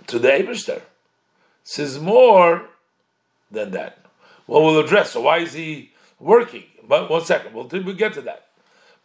[0.06, 0.82] to the Eberster.
[1.64, 2.68] This is more
[3.50, 3.98] than that.
[4.46, 5.10] Well, we'll address.
[5.10, 6.64] So why is he working?
[6.88, 8.46] But one second, we'll, we'll get to that.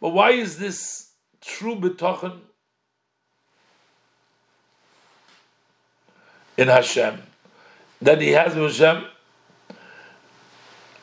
[0.00, 1.10] But why is this
[1.40, 2.40] true betochen
[6.56, 7.22] in Hashem
[8.00, 9.06] that he has with Hashem?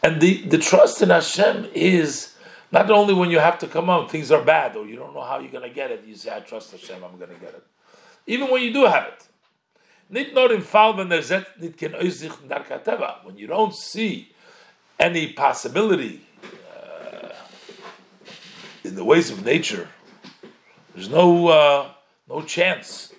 [0.02, 2.36] And the, the trust in Hashem is
[2.72, 5.24] not only when you have to come out, things are bad, or you don't know
[5.24, 7.54] how you're going to get it, you say, I trust Hashem, I'm going to get
[7.54, 7.64] it.
[8.28, 9.26] Even when you do have it.
[10.12, 10.26] When
[13.38, 14.32] you don't see
[15.00, 16.22] any possibility
[16.76, 17.30] uh,
[18.84, 19.88] in the ways of nature,
[20.94, 21.90] there's no uh,
[22.28, 23.14] no chance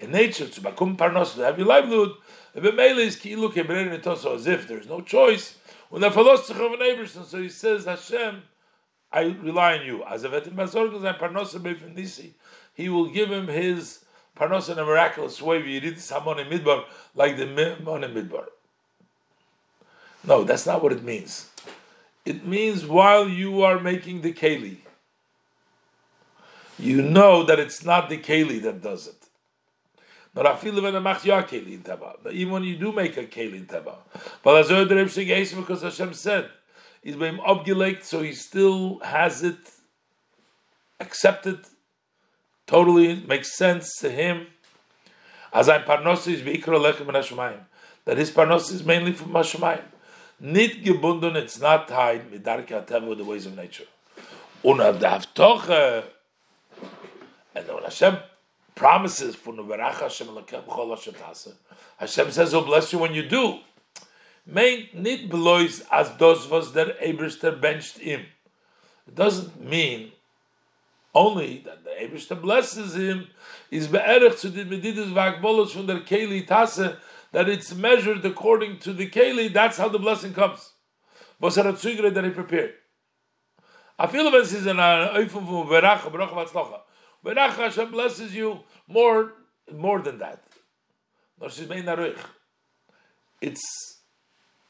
[0.00, 2.12] in nature to become parnos, to have your livelihood.
[2.56, 2.64] As
[4.46, 5.56] if there's no choice.
[5.88, 8.42] When the philosopher of neighbor, so he says, Hashem,
[9.12, 10.02] I rely on you.
[10.04, 10.22] As
[12.74, 14.04] he will give him his
[14.36, 15.62] parnos in a miraculous way.
[15.62, 16.84] Midbar,
[17.14, 18.46] like the Mon Midbar.
[20.24, 21.50] No, that's not what it means.
[22.24, 24.78] It means while you are making the keli,
[26.78, 29.19] you know that it's not the keli that does it.
[30.32, 30.84] Not even
[32.50, 33.96] when you do make a keli in teva.
[34.42, 36.50] But as because Hashem said,
[37.02, 39.58] he's been obgulate, so he still has it
[41.00, 41.66] accepted.
[42.66, 44.46] Totally makes sense to him.
[45.52, 47.08] As I'm parnosis is beikra lechem
[47.52, 47.60] and
[48.04, 49.82] That his parnosis is mainly from Hashemayim.
[50.38, 52.70] Nit gebunden, it's not tied mit darke
[53.08, 53.84] with the ways of nature.
[54.62, 56.04] Der Haftoche,
[57.54, 58.16] and when Hashem
[58.74, 60.28] promises for Hashem
[61.98, 63.60] Hashem says, "Oh, bless you when you do."
[64.50, 68.26] meint nit belois as dos was der Eberster benched him.
[69.06, 70.12] It doesn't mean
[71.14, 73.28] only that the Eberster blesses him
[73.70, 76.96] is be'erech zu the medidus vagbolos from der Keli Tasse
[77.32, 79.52] that it's measured according to the Keli.
[79.52, 80.72] That's how the blessing comes.
[81.38, 82.74] Was er hat that he prepared.
[84.10, 86.80] Feel wenn es in a Eifung von Berach, Berach Vatzlocha.
[87.24, 89.32] Berach Hashem blesses you more,
[89.72, 90.42] more than that.
[93.40, 93.98] It's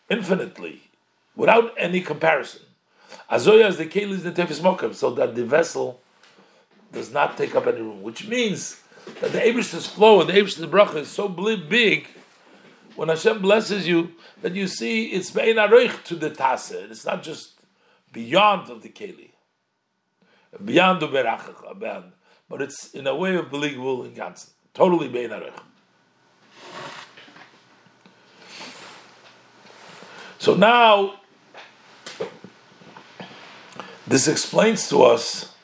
[0.08, 0.82] infinitely,
[1.36, 2.62] without any comparison.
[3.30, 6.00] Azoya is the kelis the tefis mokem, so that the vessel
[6.92, 8.80] does not take up any room, which means
[9.20, 12.08] that the Abish's flow and the Abish's bracha is so big.
[12.96, 16.90] When Hashem blesses you, that you see it's bein aroich to the tase.
[16.90, 17.60] It's not just
[18.12, 19.30] beyond of the keli,
[20.64, 22.19] beyond the berachach,
[22.50, 24.50] but it's in a way of believable in Ganzen.
[24.74, 25.54] Totally bein aroich.
[30.38, 31.20] So now,
[34.06, 35.54] this explains to us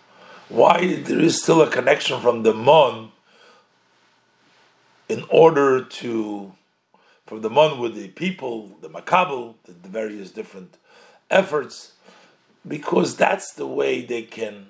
[0.48, 3.10] why there is still a connection from the Mon
[5.08, 6.52] in order to,
[7.26, 10.76] from the Mon with the people, the Makabel, the various different
[11.30, 11.94] efforts,
[12.66, 14.68] because that's the way they can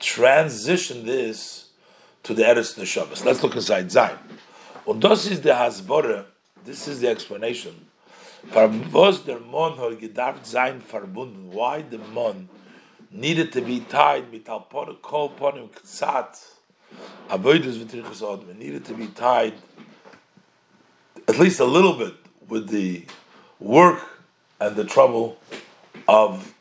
[0.00, 1.68] transition this
[2.24, 3.24] to the Eretz Neshamas.
[3.24, 4.18] Let's look inside Zion.
[4.84, 6.24] Und das ist der Hasbore,
[6.64, 7.90] this is the explanation
[8.92, 11.52] was der Mon hat gedarft sein verbunden?
[11.52, 12.48] Why the Mon
[13.10, 16.38] needed to be tied mit Alpone, Kolponim, Ktsat,
[17.28, 19.54] Avoidus Vitrichas Odom, needed to be tied
[21.28, 22.14] at least a little bit
[22.48, 23.04] with the
[23.58, 24.00] work
[24.60, 25.38] and the trouble
[26.08, 26.54] of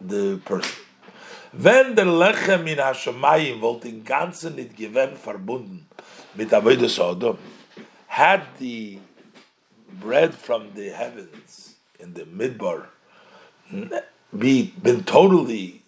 [0.00, 0.84] the person.
[1.52, 5.88] Wenn der Lechem in Hashemayim wollte in Ganzen nicht gewinn verbunden
[6.34, 7.38] mit Avoidus Odom,
[8.06, 8.98] had the
[10.00, 12.86] bread from the heavens in the midbar
[14.32, 15.82] be been totally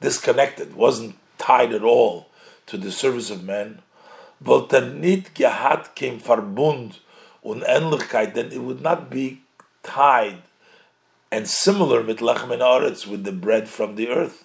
[0.00, 2.26] disconnected, wasn't tied at all
[2.66, 3.82] to the service of men,
[4.40, 7.00] but er nicht gehat verbund
[7.40, 9.38] und Ähnlichkeit, then it would not be
[9.84, 10.42] tied
[11.34, 14.44] and similar mit aretz with the bread from the earth.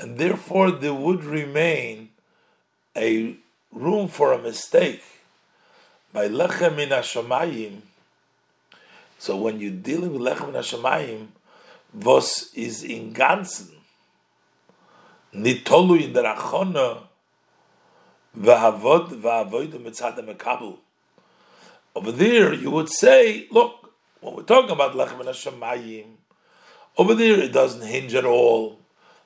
[0.00, 2.08] And therefore there would remain
[2.96, 3.36] a
[3.70, 5.04] room for a mistake
[6.12, 7.82] by lechem in hashamayim.
[9.20, 11.28] So when you're dealing with lechem in hashamayim,
[11.94, 13.68] was is in ganzen
[15.32, 17.02] nitolu in der achona
[18.36, 20.78] v'havod v'avoid mitzad mekabel.
[21.94, 26.06] Over there, you would say, look, when we're talking about lechem in hashamayim,
[26.96, 28.78] over there it doesn't hinge at all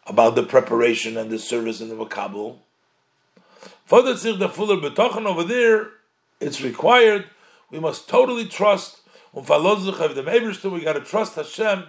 [0.06, 2.58] about the preparation and the service in the makabel.
[3.88, 5.90] The fuller betochen over there,
[6.40, 7.26] it's required.
[7.70, 9.00] We must totally trust.
[9.34, 11.84] Um, we got to trust Hashem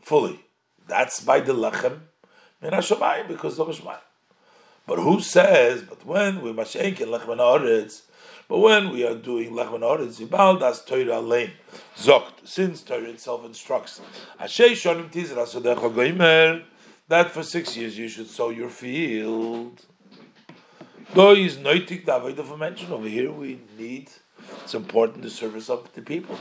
[0.00, 0.40] fully.
[0.86, 2.00] That's by the lechem
[2.60, 3.98] min hashamayim because of Hashemayim.
[4.86, 5.82] But who says?
[5.82, 8.02] But when we mashenk in lechem aretz,
[8.52, 11.52] but when we are doing lechem aretz, ibal das Torah alein
[11.96, 12.46] zokt.
[12.46, 14.02] Since Torah itself instructs,
[14.38, 15.10] shonim
[17.08, 19.86] that for six years you should sow your field.
[21.14, 24.10] Though is noitik the avoid of mention over here, we need
[24.62, 26.36] it's important the service of the people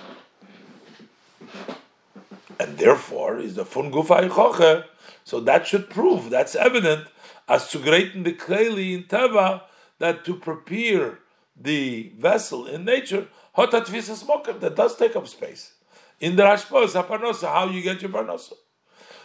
[2.59, 4.84] and therefore is the fun gufa
[5.24, 7.07] So that should prove that's evident
[7.47, 9.62] as to greaten the kleli in teva
[9.99, 11.20] that to prepare
[11.62, 14.24] the vessel in nature hotat visas
[14.59, 15.74] that does take up space
[16.20, 18.53] in the rashpos haparnosa how you get your parnosa.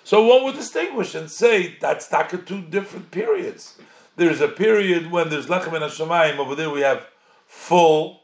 [0.04, 3.78] So one would distinguish and say that's taka two different periods.
[4.16, 6.38] There's a period when there's lechem and hashemayim.
[6.38, 7.06] Over there we have
[7.46, 8.22] full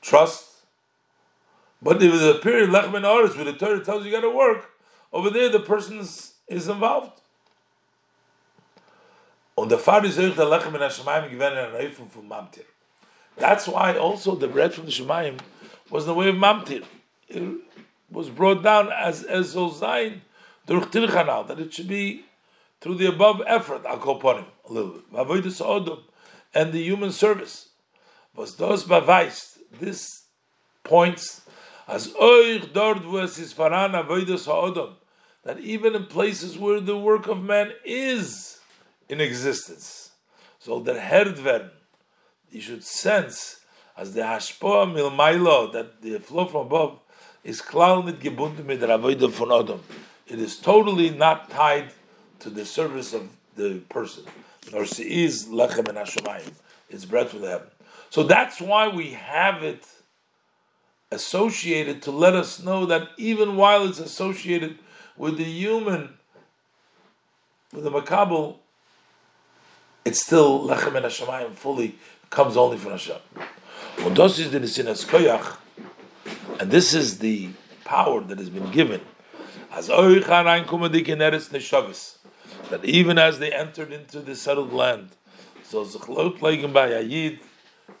[0.00, 0.50] trust
[1.82, 4.22] but if there's a period lechem and oris where the Torah tells you, you got
[4.22, 4.70] to work,
[5.12, 7.19] over there the person is, is involved.
[9.54, 12.64] Und der Vater ist euch der Lechem in Hashemayim gewinnen an Eifung von Mamtir.
[13.36, 15.38] That's why also the bread from the Shemayim
[15.90, 16.84] was the way of Mamtir.
[17.28, 17.42] It
[18.10, 20.20] was brought down as as Zozain
[20.66, 22.24] durch Tirchanal, that it should be
[22.80, 25.98] through the above effort, I'll call upon him a little bit.
[26.54, 27.68] And the human service.
[28.34, 30.24] Was those beweist, this
[30.84, 31.42] points
[31.88, 34.96] as euch dort wo es is faran avoidas ha'odom,
[35.42, 38.59] that even in places where the work of man is
[39.10, 40.12] in existence,
[40.60, 41.70] so that herd
[42.50, 43.60] you should sense
[43.96, 47.00] as the hashpoa milmailo, that the flow from above
[47.42, 49.80] is klal mit gebunden mit der avoida von odom.
[50.28, 51.92] It is totally not tied
[52.38, 54.24] to the service of the person.
[54.72, 56.52] Nor she is lechem and hashemayim.
[56.88, 57.66] It's bread from heaven.
[58.10, 59.86] So that's why we have it
[61.10, 64.78] associated to let us know that even while it's associated
[65.16, 66.14] with the human,
[67.72, 68.59] with the makabel,
[70.10, 71.96] it's still lechem and hashemayim fully
[72.30, 73.18] comes only from Hashem.
[73.98, 74.40] And this
[76.94, 77.50] is the
[77.84, 79.02] power that has been given.
[82.70, 85.10] That even as they entered into the settled land,
[85.62, 86.40] so Zechlot
[86.72, 87.38] by Ayid,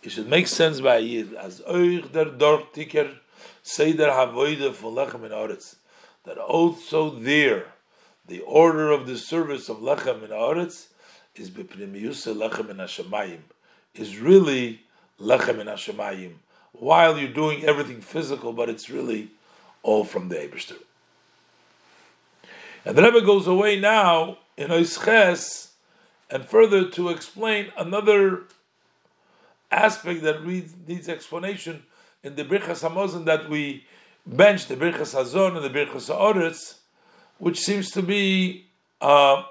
[0.02, 3.14] it should make sense by Yid as euch der dort tiker
[3.62, 5.76] say der havoide von lechem in aretz
[6.24, 7.66] that also there
[8.26, 10.89] the order of the service of lechem in aretz
[11.34, 13.40] is bepnimius lechem in hashemayim
[13.94, 14.82] is really
[15.20, 16.34] lechem in hashemayim
[16.72, 19.30] while you're doing everything physical but it's really
[19.82, 20.76] all from the Eberster.
[22.84, 25.70] And the Rebbe goes away now in Oisches
[26.30, 28.44] and further to explain another
[29.70, 31.84] aspect that needs explanation
[32.22, 33.84] in the Birchas Hamazon that we
[34.26, 36.78] bench the Birchas Hazon and the Birchas Ha'oretz,
[37.38, 38.66] which seems to be
[39.00, 39.42] uh,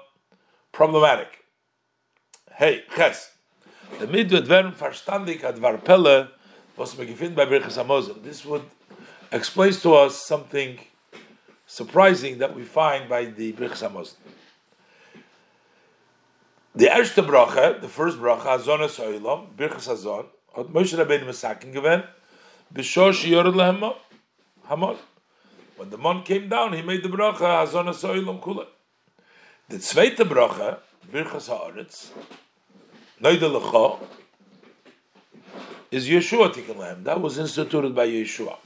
[0.72, 1.39] problematic.
[2.60, 3.32] Hey, Ches,
[3.98, 6.28] the Midwet werden verstandig advar Pelle,
[6.76, 8.22] was me gefind by Birchas Hamazon.
[8.22, 8.64] This would
[9.32, 10.78] explain to us something
[11.66, 14.16] surprising that we find by the Birchas Hamazon.
[16.74, 22.02] The erste bracha, the first bracha, Hazon Soilam, Birchas Hazon, hat Moshe Rabbeinu Mesakin given,
[22.74, 23.94] B'shosh Yored Lehem
[24.68, 24.98] Hamol.
[25.78, 28.66] When the mon came down, he made the bracha Hazon Soilam Kula.
[29.70, 30.80] The zweite bracha,
[31.10, 32.10] Birchas Haaretz,
[33.22, 33.98] Neide Lecha,
[35.90, 37.04] is Yehoshua Tikkun Lehem.
[37.04, 38.56] That was instituted by Yehoshua.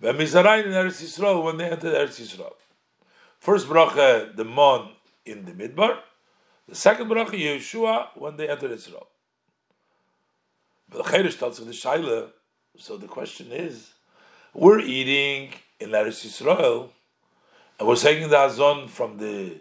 [0.00, 2.54] When Mizarayin in Eretz Yisrael, when they entered Eretz Yisrael.
[3.38, 4.90] First bracha, the mon
[5.24, 5.98] in the midbar,
[6.68, 9.06] the second bracha, Yehoshua, when they entered Israel.
[10.88, 12.30] But the Chedesh tells the Shaila,
[12.76, 13.92] so the question is,
[14.54, 16.88] we're eating in Eretz Yisrael,
[17.78, 19.58] and we're taking the Hazon from the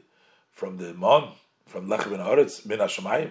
[0.51, 1.33] from the Mon,
[1.67, 3.29] from Lechem ben Haaretz, Ben Hashemayim.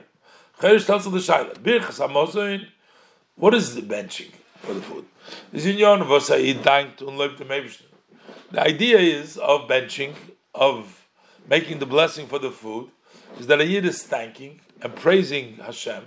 [0.61, 2.67] Tells the Shaila, Birchas
[3.37, 5.05] What is the benching for the food?
[8.51, 10.15] The idea is of benching,
[10.55, 11.07] of
[11.49, 12.91] making the blessing for the food,
[13.39, 16.05] is that a Yid is thanking and praising Hashem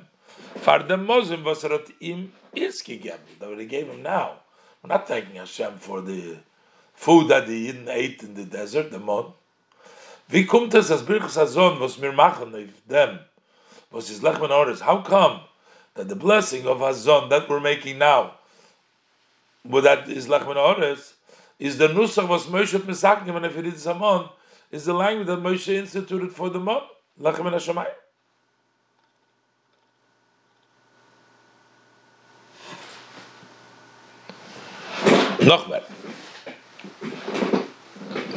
[0.55, 4.39] for the Muslim vasarat im that he gave him now.
[4.81, 6.37] We're not thanking Hashem for the
[6.93, 9.33] food that the Yidden ate in the desert, the mod.
[10.29, 13.19] Wie kommt es, was mir machen, if them,
[13.91, 15.41] was his lechmen orders, how come
[15.95, 18.35] that the blessing of Hazon that we're making now,
[19.65, 21.15] but that is lechmen orders,
[21.59, 24.29] is the nusach was Moshe Mesakim, and if it is Hamon,
[24.71, 26.83] is the language that Moshe instituted for the mod,
[27.19, 27.87] lechmen Hashemayim.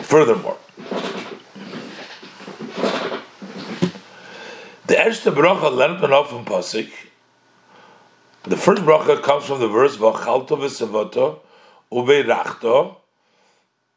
[0.02, 0.58] Furthermore,
[4.90, 5.70] the erste bracha
[6.00, 6.90] man off in Pasik.
[8.42, 11.38] The first bracha comes from the verse V'chalto v'savoto
[11.92, 12.96] ubeirachto.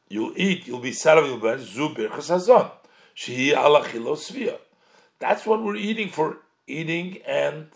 [0.08, 2.70] You'll eat, you'll be satisfied, you'll be zubir chasazon.
[3.16, 4.60] Shehi alachilo svia.
[5.18, 6.38] That's what we're eating for
[6.68, 7.70] eating and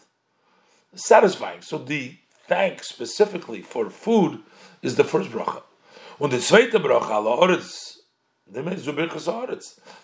[0.93, 1.63] satisfying.
[1.63, 4.41] So the thanks specifically for food
[4.83, 5.63] is the first bracha.
[6.19, 7.47] Und the zweite bracha, ala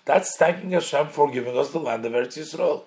[0.06, 2.86] that's thanking Hashem for giving us the land of Eretz Yisrael.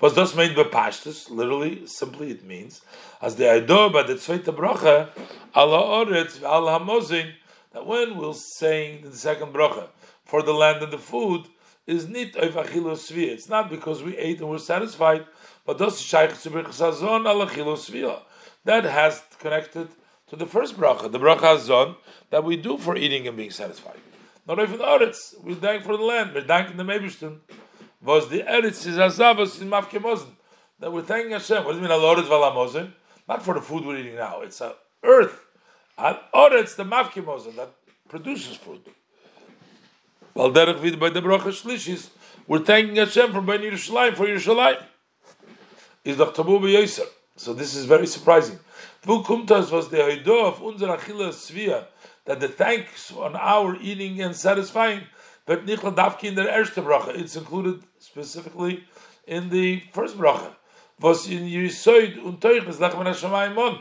[0.00, 1.28] Was thus made by pashtus?
[1.30, 2.80] Literally, simply it means
[3.20, 5.10] as the aido by the zweite bracha
[5.54, 7.32] ala oretz al hamozin
[7.72, 9.88] that when we're saying the second bracha
[10.24, 11.48] for the land and the food
[11.86, 15.26] is nit oiv It's not because we ate and we're satisfied,
[15.66, 18.24] but das shaykh sazon al
[18.64, 19.88] That has connected
[20.28, 21.96] to the first bracha, the bracha zon
[22.30, 23.98] that we do for eating and being satisfied.
[24.46, 25.34] Not even the Eretz.
[25.44, 26.32] We thank for the land.
[26.34, 27.40] We're thanking the Mebishton.
[28.02, 30.32] Was the Eretz is Azavos in Mafke Mosen.
[30.78, 31.64] That we're thanking Hashem.
[31.64, 32.92] What does it mean, Al Eretz Vala Mosen?
[33.28, 34.40] Not for the food we're eating now.
[34.40, 34.74] It's a
[35.04, 35.44] earth.
[35.98, 37.70] Al Eretz, the Mafke Mosen, that
[38.08, 38.80] produces food.
[40.34, 42.08] Well, derech vid by the bracha shlishis,
[42.46, 44.82] we're thanking Hashem for Ben Yerushalayim, for Yerushalayim.
[46.04, 47.06] Is doch tabu b'yoser.
[47.36, 48.58] So this is very surprising.
[49.02, 51.84] Vu was the haido of unser achila svia,
[52.24, 55.02] that the thanks on our eating and satisfying,
[55.46, 57.18] but nichla davki in the erste bracha.
[57.18, 58.84] It's included specifically
[59.26, 60.54] in the first bracha.
[61.00, 63.80] Was in Yisoid und Teuchnis lechem hashamayim mon.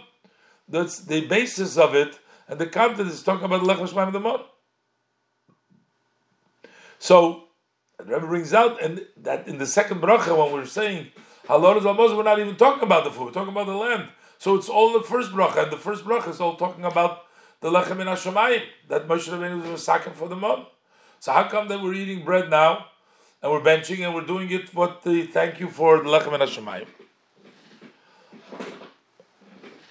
[0.68, 4.42] That's the basis of it, and the content is talking about lechem hashamayim the mon.
[6.98, 7.46] So,
[7.98, 11.08] the Rebbe brings out, and that in the second bracha, when we're saying
[11.48, 14.10] halal is almost, we're not even talking about the food, we're talking about the land.
[14.38, 17.24] So it's all the first bracha, and the first bracha is all talking about
[17.60, 20.66] the lechem in Hashemayim that Moshe Rabbeinu was sacking for the mom.
[21.20, 22.86] So how come that we're eating bread now
[23.42, 26.40] and we're benching and we're doing it what the thank you for the lechem in
[26.40, 26.88] Hashemayim?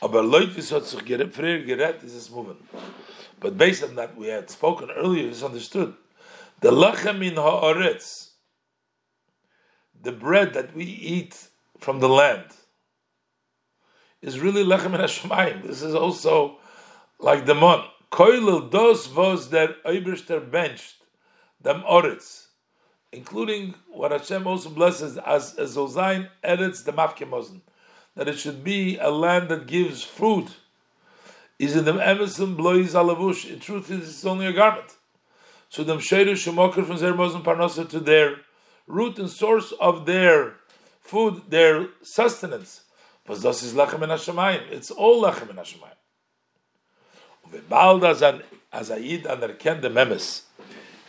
[0.01, 2.57] Aber Leute hat sich früher gerät, ist es moving.
[3.41, 5.95] But based on that, we had spoken earlier, it's understood.
[6.61, 8.31] The lechem in haaretz,
[10.01, 11.49] the bread that we eat
[11.79, 12.47] from the land,
[14.23, 15.65] is really lechem in Hashemayim.
[15.65, 16.59] This is also
[17.19, 17.85] like the mon.
[18.11, 20.95] Koilel dos was der Oiberster benched,
[21.61, 22.47] them oritz,
[23.13, 25.65] including what Hashem also blesses as a
[26.45, 27.61] Eretz the Mafkemosen,
[28.15, 30.49] that it should be a land that gives fruit.
[31.59, 33.51] Is in the Emerson blois alavush.
[33.51, 34.97] In truth, it's only a garment.
[35.69, 38.37] So them sheiru shemoker from Zermosen Parnosa to their
[38.87, 40.55] root and source of their
[41.01, 42.83] food, their sustenance.
[43.27, 44.71] But das is lachem in Hashemayim.
[44.71, 45.99] It's all lachem in Hashemayim
[47.69, 48.43] bald as an
[48.73, 50.43] as a yid anerkennt the memes,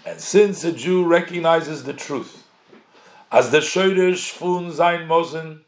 [0.09, 2.43] and since a Jew recognizes the truth,
[3.31, 5.59] as the shoyrish fun sein mosen,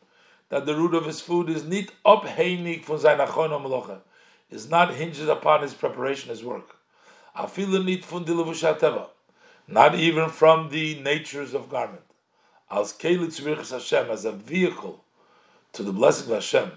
[0.50, 4.00] that the root of his food is not abhängig von seiner Chono
[4.50, 6.76] is not hinged upon his preparation, his work.
[7.38, 9.10] Afilu nit fun dilavushateva,
[9.68, 12.02] not even from the natures of garment.
[12.72, 15.04] As kelitz Hashem, as a vehicle
[15.74, 16.72] to the blessing of Hashem,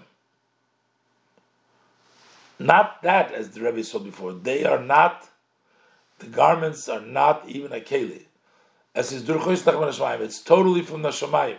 [2.59, 4.33] not that, as the Rebbe saw before.
[4.33, 5.27] They are not,
[6.19, 8.25] the garments are not even a keli.
[8.93, 11.57] As is it's totally from the Shemayim.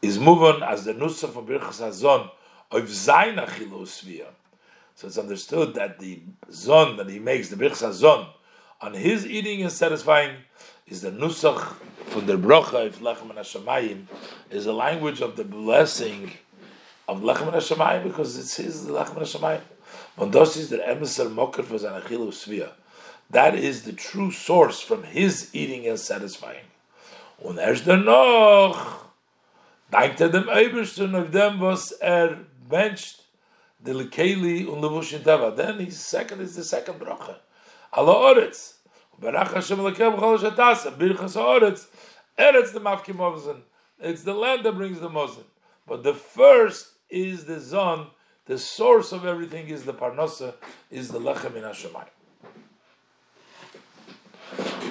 [0.00, 2.30] Is moving as the Nusa from Birchas Hazon
[2.70, 4.26] of Zayin Achilosvia.
[4.94, 6.20] So it's understood that the
[6.52, 8.28] zon that he makes, the Birchas Hazon,
[8.80, 10.36] on his eating and satisfying,
[10.86, 11.74] is the Nusach
[12.06, 14.06] from the Brocha of Lechem Hashemayim,
[14.50, 16.32] is the language of the blessing
[17.08, 19.60] of Lechem Hashemayim because it's his Lechem Hashemayim.
[23.30, 26.64] That is the true source from his eating and satisfying.
[27.42, 27.88] Er was
[32.02, 32.38] er.
[35.56, 37.36] Then his second is the second bracha.
[42.38, 43.62] Eretz the.
[44.02, 45.44] It's the land that brings the mozen.
[45.86, 48.10] But the first is the zon.
[48.50, 50.54] The source of everything is the parnasa,
[50.90, 52.08] is the lechem in Hashemayim.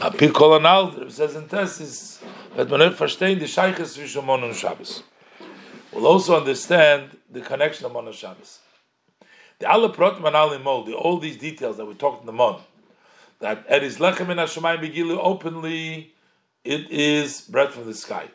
[0.01, 2.21] A Pirkol Alder says in Tess is
[2.55, 5.03] that man verstehen the Sheiches zwischen Mon and Shabbos.
[5.91, 8.59] We'll also understand the connection of Mon Shabbos.
[9.59, 12.61] The alle Prot Man Mol, the all these details that we talked in the Mon,
[13.41, 16.13] that it is Lechem in Hashemayim Begilu openly,
[16.63, 18.29] it is bread from the sky.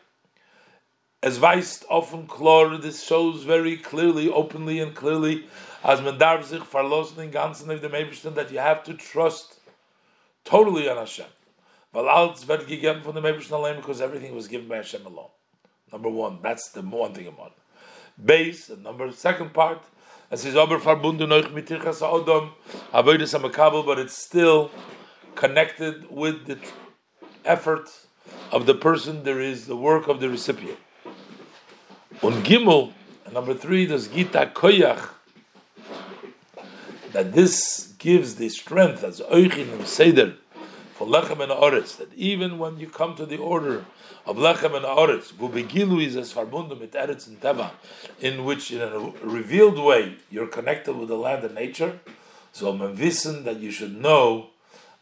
[1.25, 5.45] As weist often klar, this shows very clearly, openly and clearly,
[5.83, 9.55] as man darf sich verlassen in ganzen of the Mebishten, that you have to trust
[10.43, 11.25] totally on Hashem.
[11.91, 15.31] Weil alles wird gegeben von dem Mebishten allein, because everything was given by Hashem alone.
[15.91, 17.53] Number one, that's the one thing about
[18.23, 19.81] Base, and number second part,
[20.29, 22.51] es ist aber verbunden euch mit Tirchas Odom,
[22.93, 23.41] avoides am
[23.83, 24.69] but it's still
[25.33, 26.59] connected with the
[27.43, 27.89] effort
[28.51, 30.77] of the person, there is the work of the recipient.
[32.21, 32.93] Und Gimel,
[33.31, 35.09] number three, does Gita Koyach,
[37.11, 40.35] that this gives the strength as Oichin and Seder
[40.93, 43.83] for Lechem and Oretz, that even when you come to the order
[44.25, 47.71] of Lechem and Oretz, Vubegilu is as Farbundum mit Eretz and Teva,
[48.21, 51.99] in which in a revealed way you're connected with the land and nature,
[52.53, 54.47] so man wissen that you should know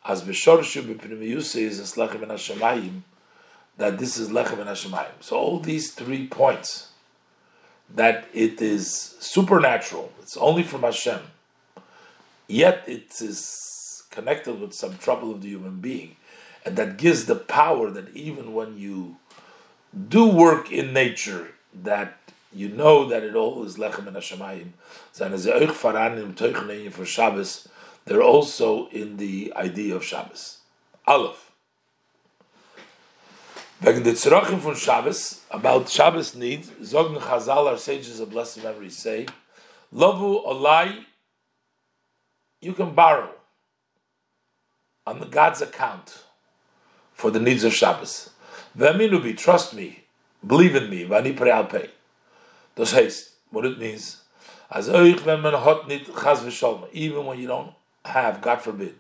[0.04, 3.02] as Beshorshu B'Pnimiyusi is as Lechem and Hashemayim,
[3.78, 5.22] that this is Lechem and Hashemayim.
[5.22, 6.90] So all these three points,
[7.94, 11.22] that it is supernatural, it's only from Hashem,
[12.48, 16.16] yet it is connected with some trouble of the human being,
[16.66, 19.18] and that gives the power that even when you
[20.10, 22.18] do work in nature, that
[22.52, 24.74] you know that it all is lechem and hashemayim.
[28.06, 30.58] They're also in the idea of Shabbos.
[31.08, 31.53] Aleph.
[33.84, 38.90] Wegen der Tzerachim von Shabbos, about Shabbos need, Zogn Chazal, our sages of blessed memory,
[38.90, 39.26] say,
[39.92, 41.04] Lovu Olai,
[42.62, 43.32] you can borrow
[45.06, 46.24] on the God's account
[47.14, 48.30] for the needs of Shabbos.
[48.78, 50.06] V'aminubi, trust me,
[50.48, 51.36] believe in me, v'ani
[51.70, 51.90] pay.
[52.78, 54.22] Das heißt, what it means,
[54.72, 57.74] as euch, wenn man hot nit chaz v'sholma, even when you don't
[58.06, 58.96] have, God forbid,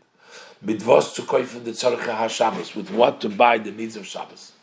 [0.66, 4.54] Zorche HaShabbos, with what to buy the needs of Shabbos.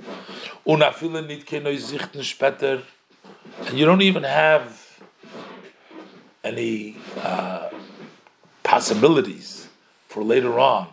[3.66, 5.00] And you don't even have
[6.42, 7.68] any uh,
[8.62, 9.68] possibilities
[10.08, 10.88] for later on.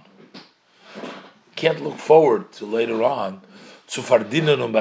[1.55, 3.41] Can't look forward to later on
[3.88, 4.74] to verdienen und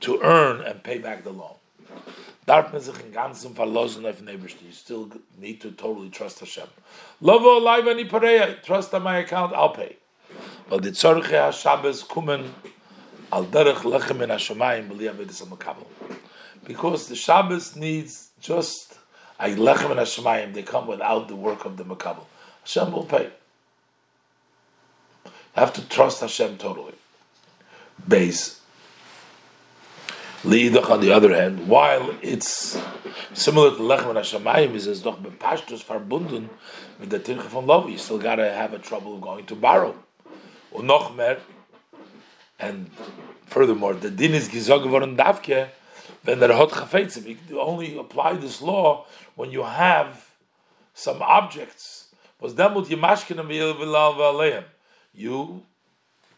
[0.00, 1.56] to earn and pay back the loan.
[2.46, 6.68] Darf man sich in ganzem verlassen auf You still need to totally trust Hashem.
[7.22, 9.96] Lovo live any pareya, trust on my account, I'll pay.
[10.68, 12.50] But the tzorche ha-Shabbos kumen
[13.32, 15.86] al derech lechem in ha-Shemayim b'li avedis ha-Makabel.
[16.64, 18.98] Because the Shabbos needs just
[19.40, 22.26] a lechem in ha-Shemayim, they come without the work of the Makabel.
[22.62, 23.30] Hashem will pay.
[25.24, 26.94] You have to trust Hashem totally.
[28.06, 28.60] Base.
[30.44, 32.78] Liidach, on the other hand, while it's
[33.32, 36.50] similar to Lechem and Hashemayim, is doch bepashtus verbunden
[37.00, 37.88] mit der Tirche von Love.
[37.88, 39.94] You still gotta have a trouble going to borrow.
[40.70, 41.16] Und noch
[42.58, 42.90] and
[43.46, 45.70] furthermore, the din is gizog geworden davke,
[46.24, 47.38] when the hot chafetzim.
[47.48, 50.30] You only apply this law when you have
[50.92, 52.08] some objects.
[52.38, 54.64] Was demut v'yilvilal v'aleim.
[55.14, 55.62] You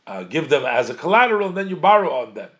[0.06, 2.50] uh, give them as a collateral, and then you borrow on them.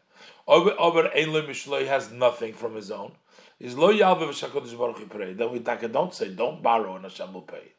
[0.47, 3.13] Over Eilim Mishloi has nothing from his own.
[3.59, 5.33] Is lo yalve v'shakodish baruch he pray.
[5.33, 7.73] Then we don't say don't borrow and Hashem will pay.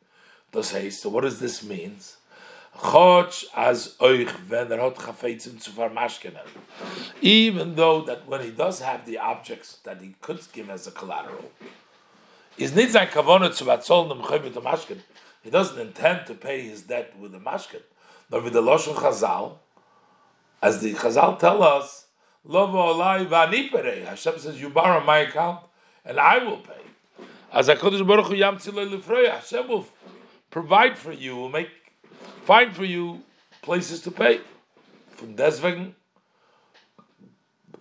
[0.51, 0.89] Does hey?
[0.89, 2.17] So what does this means?
[2.75, 4.27] Choch as oich
[5.93, 6.47] mashkenen.
[7.21, 10.91] Even though that when he does have the objects that he could give as a
[10.91, 11.51] collateral,
[12.57, 14.09] is nit sein kavonot zu batzol
[14.61, 14.99] mashken.
[15.43, 17.83] He doesn't intend to pay his debt with the mashken,
[18.29, 19.59] but with the lashon chazal,
[20.61, 22.06] as the chazal tell us
[22.49, 25.59] Hashem says, you borrow my account,
[26.05, 26.73] and I will pay.
[27.51, 29.85] As HaKadosh Baruch Hu Yam Hashem will
[30.49, 31.69] provide for you, will make,
[32.45, 33.23] find for you
[33.61, 34.39] places to pay.
[35.17, 35.95] Von deswegen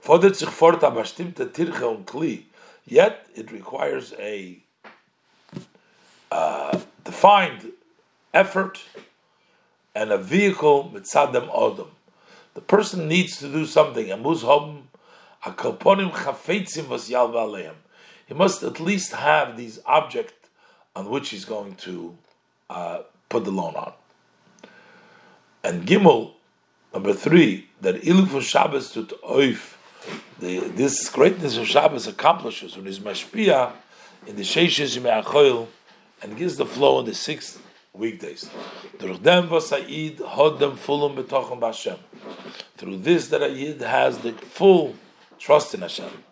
[0.00, 2.46] fordert sich fort a bestimmte Tirche und Kli,
[2.86, 4.58] yet it requires a
[6.32, 7.72] uh, defined
[8.32, 8.80] effort
[9.94, 11.95] and a vehicle mitzad dem odom
[12.56, 14.06] the person needs to do something.
[14.06, 14.14] He
[18.34, 20.48] must at least have these object
[20.96, 22.16] on which he's going to
[22.70, 23.92] uh, put the loan on.
[25.62, 26.32] And Gimel,
[26.94, 29.74] number three, that Iluf Shabbos to oif,
[30.38, 33.72] this greatness of Shabbos accomplishes when he's mashpia
[34.26, 35.66] in the sheishes yimeachoil
[36.22, 37.60] and gives the flow in the sixth
[37.96, 38.48] weekdays.
[38.98, 39.18] Through
[42.98, 44.94] this that a has the full
[45.38, 46.24] trust in Hashem.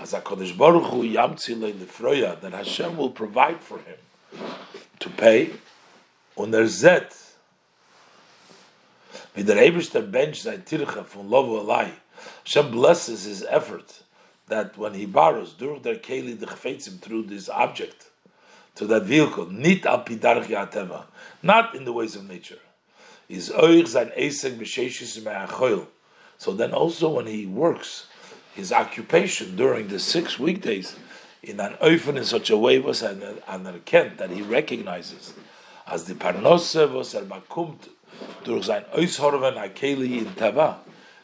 [0.00, 3.98] As HaKadosh Baruch Hu yamtzi lefroya, that Hashem will provide for him
[4.98, 5.50] to pay,
[6.36, 7.14] und er zet,
[9.34, 11.92] wie der Eberster bench sein Tirche von Lovo Alai,
[12.44, 14.02] Hashem blesses his effort
[14.48, 18.10] that when he borrows, during their keli the through this object,
[18.74, 21.04] to that vehicle, nit al pidarch yateva,
[21.42, 22.58] not in the ways of nature.
[23.28, 25.86] Is oich sein esek b'sheishis me'achoil.
[26.38, 28.06] So then also when he works,
[28.54, 30.96] his occupation during the six weekdays,
[31.42, 35.34] in an oifen in such a way was an, an kent that he recognizes
[35.86, 37.88] as the parnose was er bakumt
[38.44, 40.76] durch sein oishorven akeli in teva,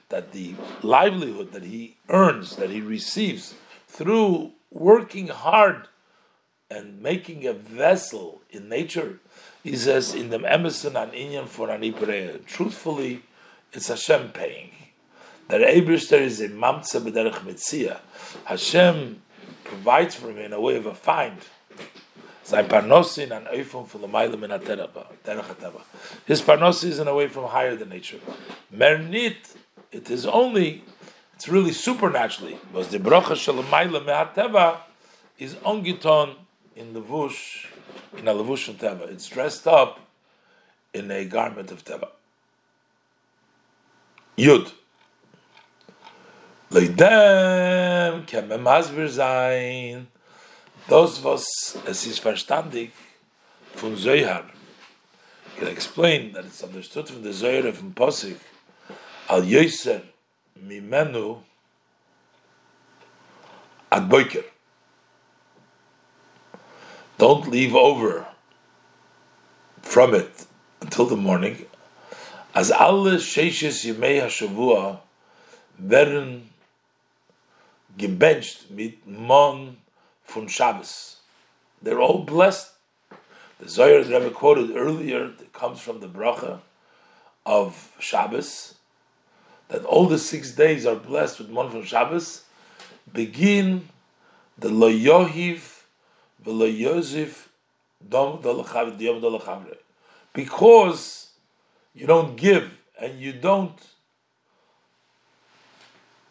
[0.09, 3.55] that the livelihood that he earns, that he receives
[3.87, 5.89] through working hard
[6.71, 9.21] and making a vessel in nature,
[9.63, 11.83] he says in the Emerson and Inyan for an
[12.47, 13.23] Truthfully,
[13.73, 14.71] it's Hashem paying.
[15.49, 18.01] That Ebrister is a mamtza b'derech mitzia.
[18.45, 19.23] Hashem
[19.65, 21.39] provides for him in a way of a find.
[22.45, 23.25] His parnosi
[26.85, 28.21] is in a way from higher than nature.
[28.75, 29.57] Mernit,
[29.93, 30.83] it is only,
[31.35, 32.59] it's really supernaturally.
[32.73, 34.79] Was the bracha shalamayla me'ateva
[35.39, 36.37] is ongiton
[36.79, 37.67] in levush,
[38.17, 39.11] in a levush of teva.
[39.11, 40.01] It's dressed up
[40.95, 42.09] in a garment of teva.
[44.37, 44.73] Yud.
[46.71, 50.07] Leidem kemme masber sein.
[50.89, 52.93] Those was es is verstandig
[53.75, 54.45] von Zohar
[55.59, 58.39] can explain that it's understood from the Zohar from Posik
[59.29, 60.03] al Yoser
[60.65, 61.43] mimenu
[63.91, 64.45] ad boiker
[67.19, 68.27] don't leave over
[69.83, 70.47] from it
[70.81, 71.67] until the morning.
[72.55, 75.01] As alle sheishes yemei hashavua
[75.83, 76.49] werden
[77.99, 79.77] gebenched mit mon
[80.25, 81.17] from Shabbos.
[81.83, 82.73] They're all blessed.
[83.59, 86.61] The Zohar that Rebbe quoted earlier that comes from the bracha
[87.45, 88.75] of Shabbos,
[89.69, 92.45] that all the six days are blessed with mon from Shabbos,
[93.13, 93.89] begin
[94.57, 95.78] the Lo Yohiv
[100.35, 101.31] because
[101.95, 102.71] you don't give
[103.01, 103.79] and you don't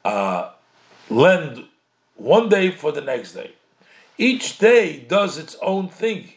[0.06, 0.52] uh,
[1.10, 1.66] lend
[2.16, 3.52] one day for the next day.
[4.18, 6.34] Each day does its own thing.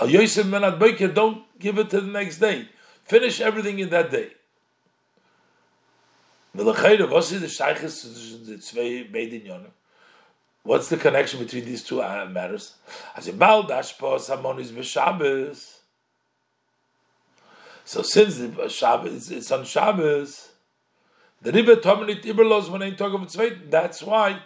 [0.00, 2.68] Al Yosef Menat don't give it to the next day.
[3.04, 4.30] Finish everything in that day.
[10.62, 12.00] What's the connection between these two
[12.32, 12.74] matters?
[17.84, 20.50] So since the Shabbos, it's on Shabbos,
[21.40, 24.40] the Rebbe Tomenit Iberlos when I talk about Tzveit, that's why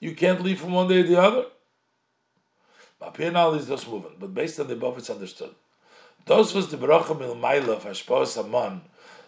[0.00, 1.46] you can't leave from one day to the other.
[3.00, 5.54] Mapinal is just moving, but based on the above, it's understood.
[6.26, 7.84] Those was the of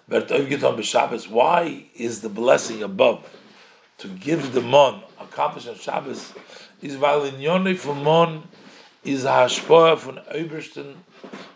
[0.08, 1.28] Bert Oivgiton B'Shabbos.
[1.28, 3.26] Why is the blessing above?
[3.98, 5.02] to give the mon
[5.36, 6.32] accomplished on Shabbos
[6.80, 8.48] is weil in Yonne von mon
[9.04, 10.94] is a hashpoa von Obersten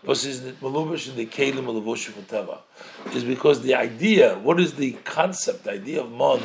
[0.03, 2.59] was is the malubish in the kelim malavush von Teva.
[3.15, 6.41] Is because the idea what is the concept the idea of mon?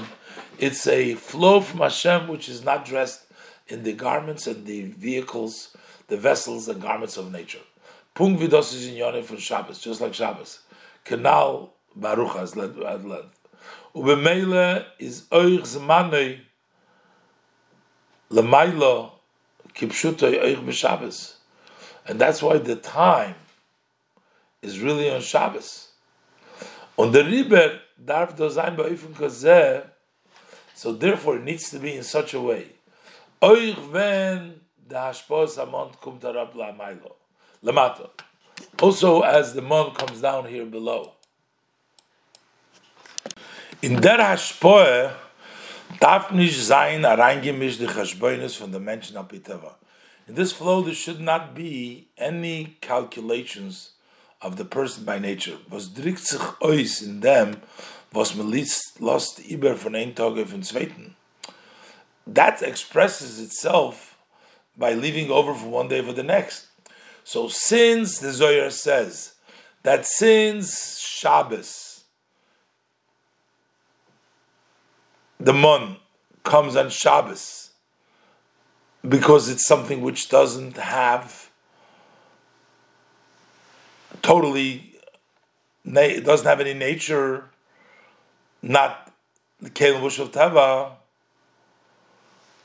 [0.58, 3.26] It's a flow from Hashem which is not dressed
[3.68, 5.76] in the garments and the vehicles
[6.08, 7.64] the vessels and garments of nature.
[8.14, 10.60] Pung vidos is in Yonne von Shabbos just like Shabbos.
[11.04, 12.74] Canal Baruch led
[13.94, 16.45] Ubemele is oich zmanei
[18.30, 19.12] lemailo
[19.74, 21.34] kipshuto oich b'Shabbos.
[22.06, 23.34] And that's why the time
[24.62, 25.88] is really on Shabbos.
[26.96, 29.84] On the riber darf do sein ba'ifun kazeh,
[30.74, 32.68] so therefore it needs to be in such a way.
[33.42, 37.12] Oich ven the hashpos amont kum tarab la'mailo.
[37.64, 38.10] Lamato.
[38.80, 41.12] Also as the mon comes down here below.
[43.82, 45.12] In der Hashpoe
[46.00, 49.26] darf nicht sein reingemischt die Chashboinus von the Menschen auf
[50.28, 53.92] In this flow there should not be any calculations
[54.40, 55.58] of the person by nature.
[55.68, 57.56] Was drückt sich aus in dem,
[58.12, 58.52] was man
[58.98, 61.16] lost über von ein Tag auf den zweiten.
[62.26, 64.16] That expresses itself
[64.76, 66.68] by leaving over from one day for the next.
[67.24, 69.34] So since the Zohar says
[69.82, 71.85] that since Shabbos,
[75.38, 75.96] the mon
[76.42, 77.70] comes on Shabbos,
[79.06, 81.50] because it's something which doesn't have
[84.22, 84.94] totally,
[85.84, 87.44] doesn't have any nature,
[88.62, 89.12] not
[89.60, 90.96] the Kelim Bush of Tava,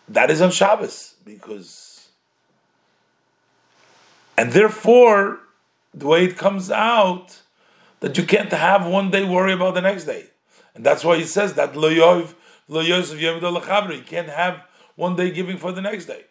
[0.10, 1.92] that is on Shabbos, because
[4.38, 5.40] and therefore,
[5.94, 7.42] the way it comes out,
[8.00, 10.26] that you can't have one day worry about the next day.
[10.74, 12.34] And that's why he says that lo yov,
[12.68, 14.62] lo yosef you can't have
[14.96, 16.26] one day giving for the next day.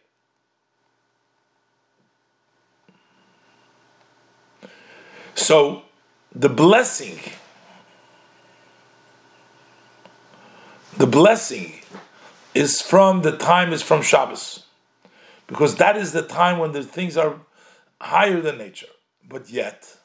[5.35, 5.83] So
[6.35, 7.18] the blessing,
[10.97, 11.81] the blessing
[12.55, 14.64] is from the time is from Shabbos,
[15.47, 17.41] because that is the time when the things are
[18.01, 18.87] higher than nature.
[19.28, 19.97] But yet,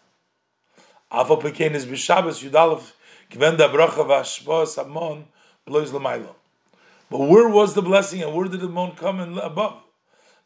[1.11, 2.91] Avo Pekein is B'Shabbos Yudalev
[3.29, 5.27] Kven Bracha V'Ashbos Amon.
[5.67, 9.81] But where was the blessing and where did the mon come and above?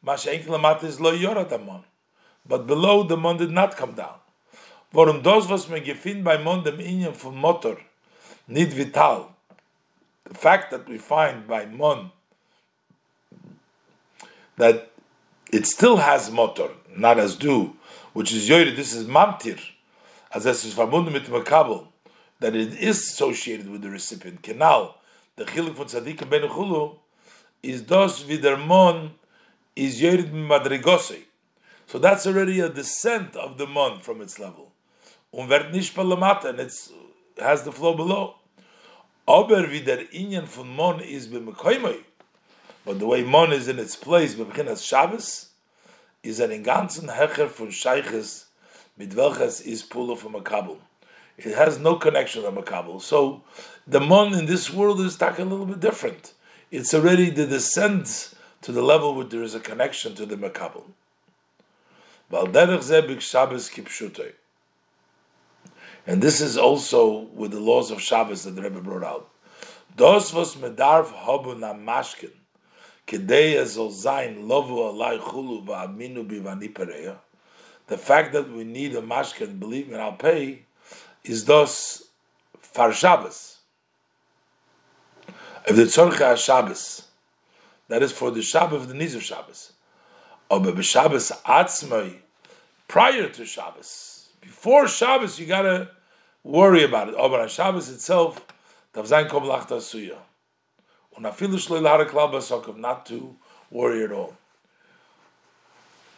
[0.04, 0.26] But
[2.68, 4.16] below the mon did not come down.
[4.94, 7.78] Was mon dem Motor
[8.48, 9.36] vital.
[10.24, 12.12] The fact that we find by mon
[14.58, 14.92] that
[15.52, 17.76] it still has motor, not as do,
[18.14, 19.60] which is yoyred, this is mamtir,
[20.34, 21.88] as this is verbunden mit makabel,
[22.40, 24.44] that it is associated with the recipient.
[24.44, 24.99] Kenal,
[25.40, 26.98] the chilik von tzaddik ben chulu,
[27.64, 29.12] is dos vidermon
[29.76, 31.24] is yoyred madrigosei.
[31.88, 34.72] So that's already a descent of the mon from its level.
[35.34, 36.74] Und wird nicht and it
[37.40, 38.36] has the flow below.
[39.28, 42.04] Aber wie der Inyan von Mon is b'mekoimoi,
[42.84, 45.52] but the way Mon is in its place, b'bechinas Shabbos,
[46.24, 48.46] is an in ganzen Hecher von Sheiches
[48.98, 50.80] mit welches is Pula from a Kabul.
[51.46, 53.02] It has no connection to Makabul.
[53.02, 53.44] So
[53.88, 56.34] the Mon in this world is talking a little bit different.
[56.72, 60.84] It's already the descent to the level where there is a connection to the Makabul.
[66.08, 69.30] And this is also with the laws of Shabbos that the Rebbe brought out.
[69.96, 72.32] Dos was medarf hobu na mashkin
[73.10, 73.18] the
[77.98, 80.66] fact that we need a mashkin, believe me, I'll pay,
[81.24, 82.04] is thus
[82.60, 83.58] far Shabbos.
[85.68, 87.04] If the tzorcha Shabbos,
[87.88, 89.74] that is for the Shabbos the Nizar Shabbos.
[90.50, 92.18] Or Shabbos atzmai,
[92.88, 95.92] prior to Shabbos, before Shabbos, you gotta
[96.44, 97.16] worry about it.
[97.16, 98.46] Or Shabbos itself,
[98.94, 100.18] tavzayin kom lachta suyah
[102.78, 103.36] not to
[103.72, 104.36] worry at all.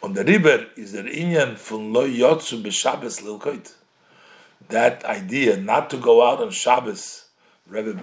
[0.02, 3.72] On the river is der Inyan von lo yotzu b'Shabbos lilkoit.
[4.68, 7.26] That idea not to go out on Shabbos,
[7.66, 8.02] Rebbe,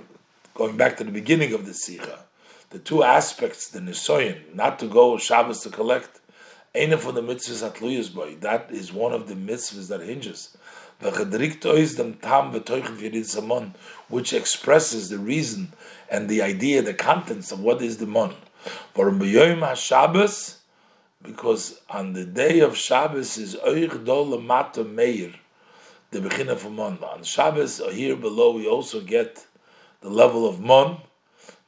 [0.54, 2.26] going back to the beginning of the Sikha,
[2.70, 6.20] the two aspects, the Nisoyin, not to go Shabbos to collect,
[6.76, 8.36] Eine von the mitzvahs atluyas boy.
[8.42, 10.56] That is one of the mitzvahs that hinges.
[14.08, 15.74] Which expresses the reason
[16.12, 18.36] and the idea, the contents of what is the mon.
[18.94, 20.58] For Shabbos,
[21.22, 25.34] Because on the day of Shabbos is Oich Dol Meir,
[26.12, 26.98] the beginning of Mon.
[27.04, 29.46] On Shabbos, here below, we also get
[30.02, 31.02] the level of Mon.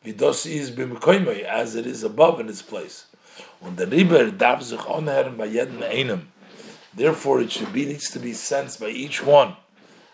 [0.06, 3.06] Vidos is b'mekoymei, as it is above in its place.
[3.60, 5.38] When the Riber darf sich onheren
[5.84, 6.28] einem.
[6.94, 9.56] Therefore, it should be needs to be sensed by each one.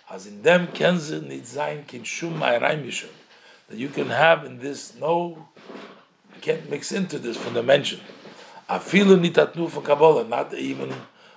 [0.09, 5.47] As in them kenze nit sein kin shum that you can have in this no,
[6.41, 7.99] can't mix into this from the mention.
[8.69, 10.93] Afilu nitatnu for Kabbalah, not even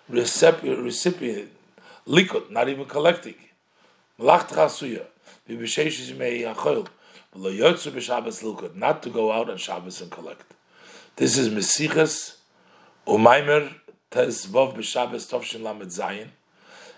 [0.08, 1.50] recipient, recipient,
[2.06, 3.34] liquid, not even collecting.
[4.18, 5.04] Malacht chasuya,
[5.48, 6.88] v'b'sheish mei yachol,
[7.34, 10.54] v'lo yotzu b'Shabbos liquid, not to go out on Shabbos and collect.
[11.16, 12.36] This is Mesichas,
[13.06, 13.72] Umaimer,
[14.10, 16.28] Tes Vov b'Shabbos Tovshin Lamed Zayin,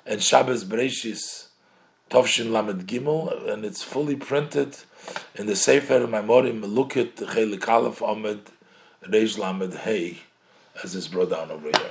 [0.07, 1.47] and Shabbos Bereshis
[2.11, 4.77] Tovshin Lamed Gimel, and it's fully printed
[5.35, 8.41] in the Sefer Maimorim Melukit Chelik Aleph Ahmed
[9.05, 10.19] Reish Lamed Hey,
[10.83, 11.91] as is brought down over here.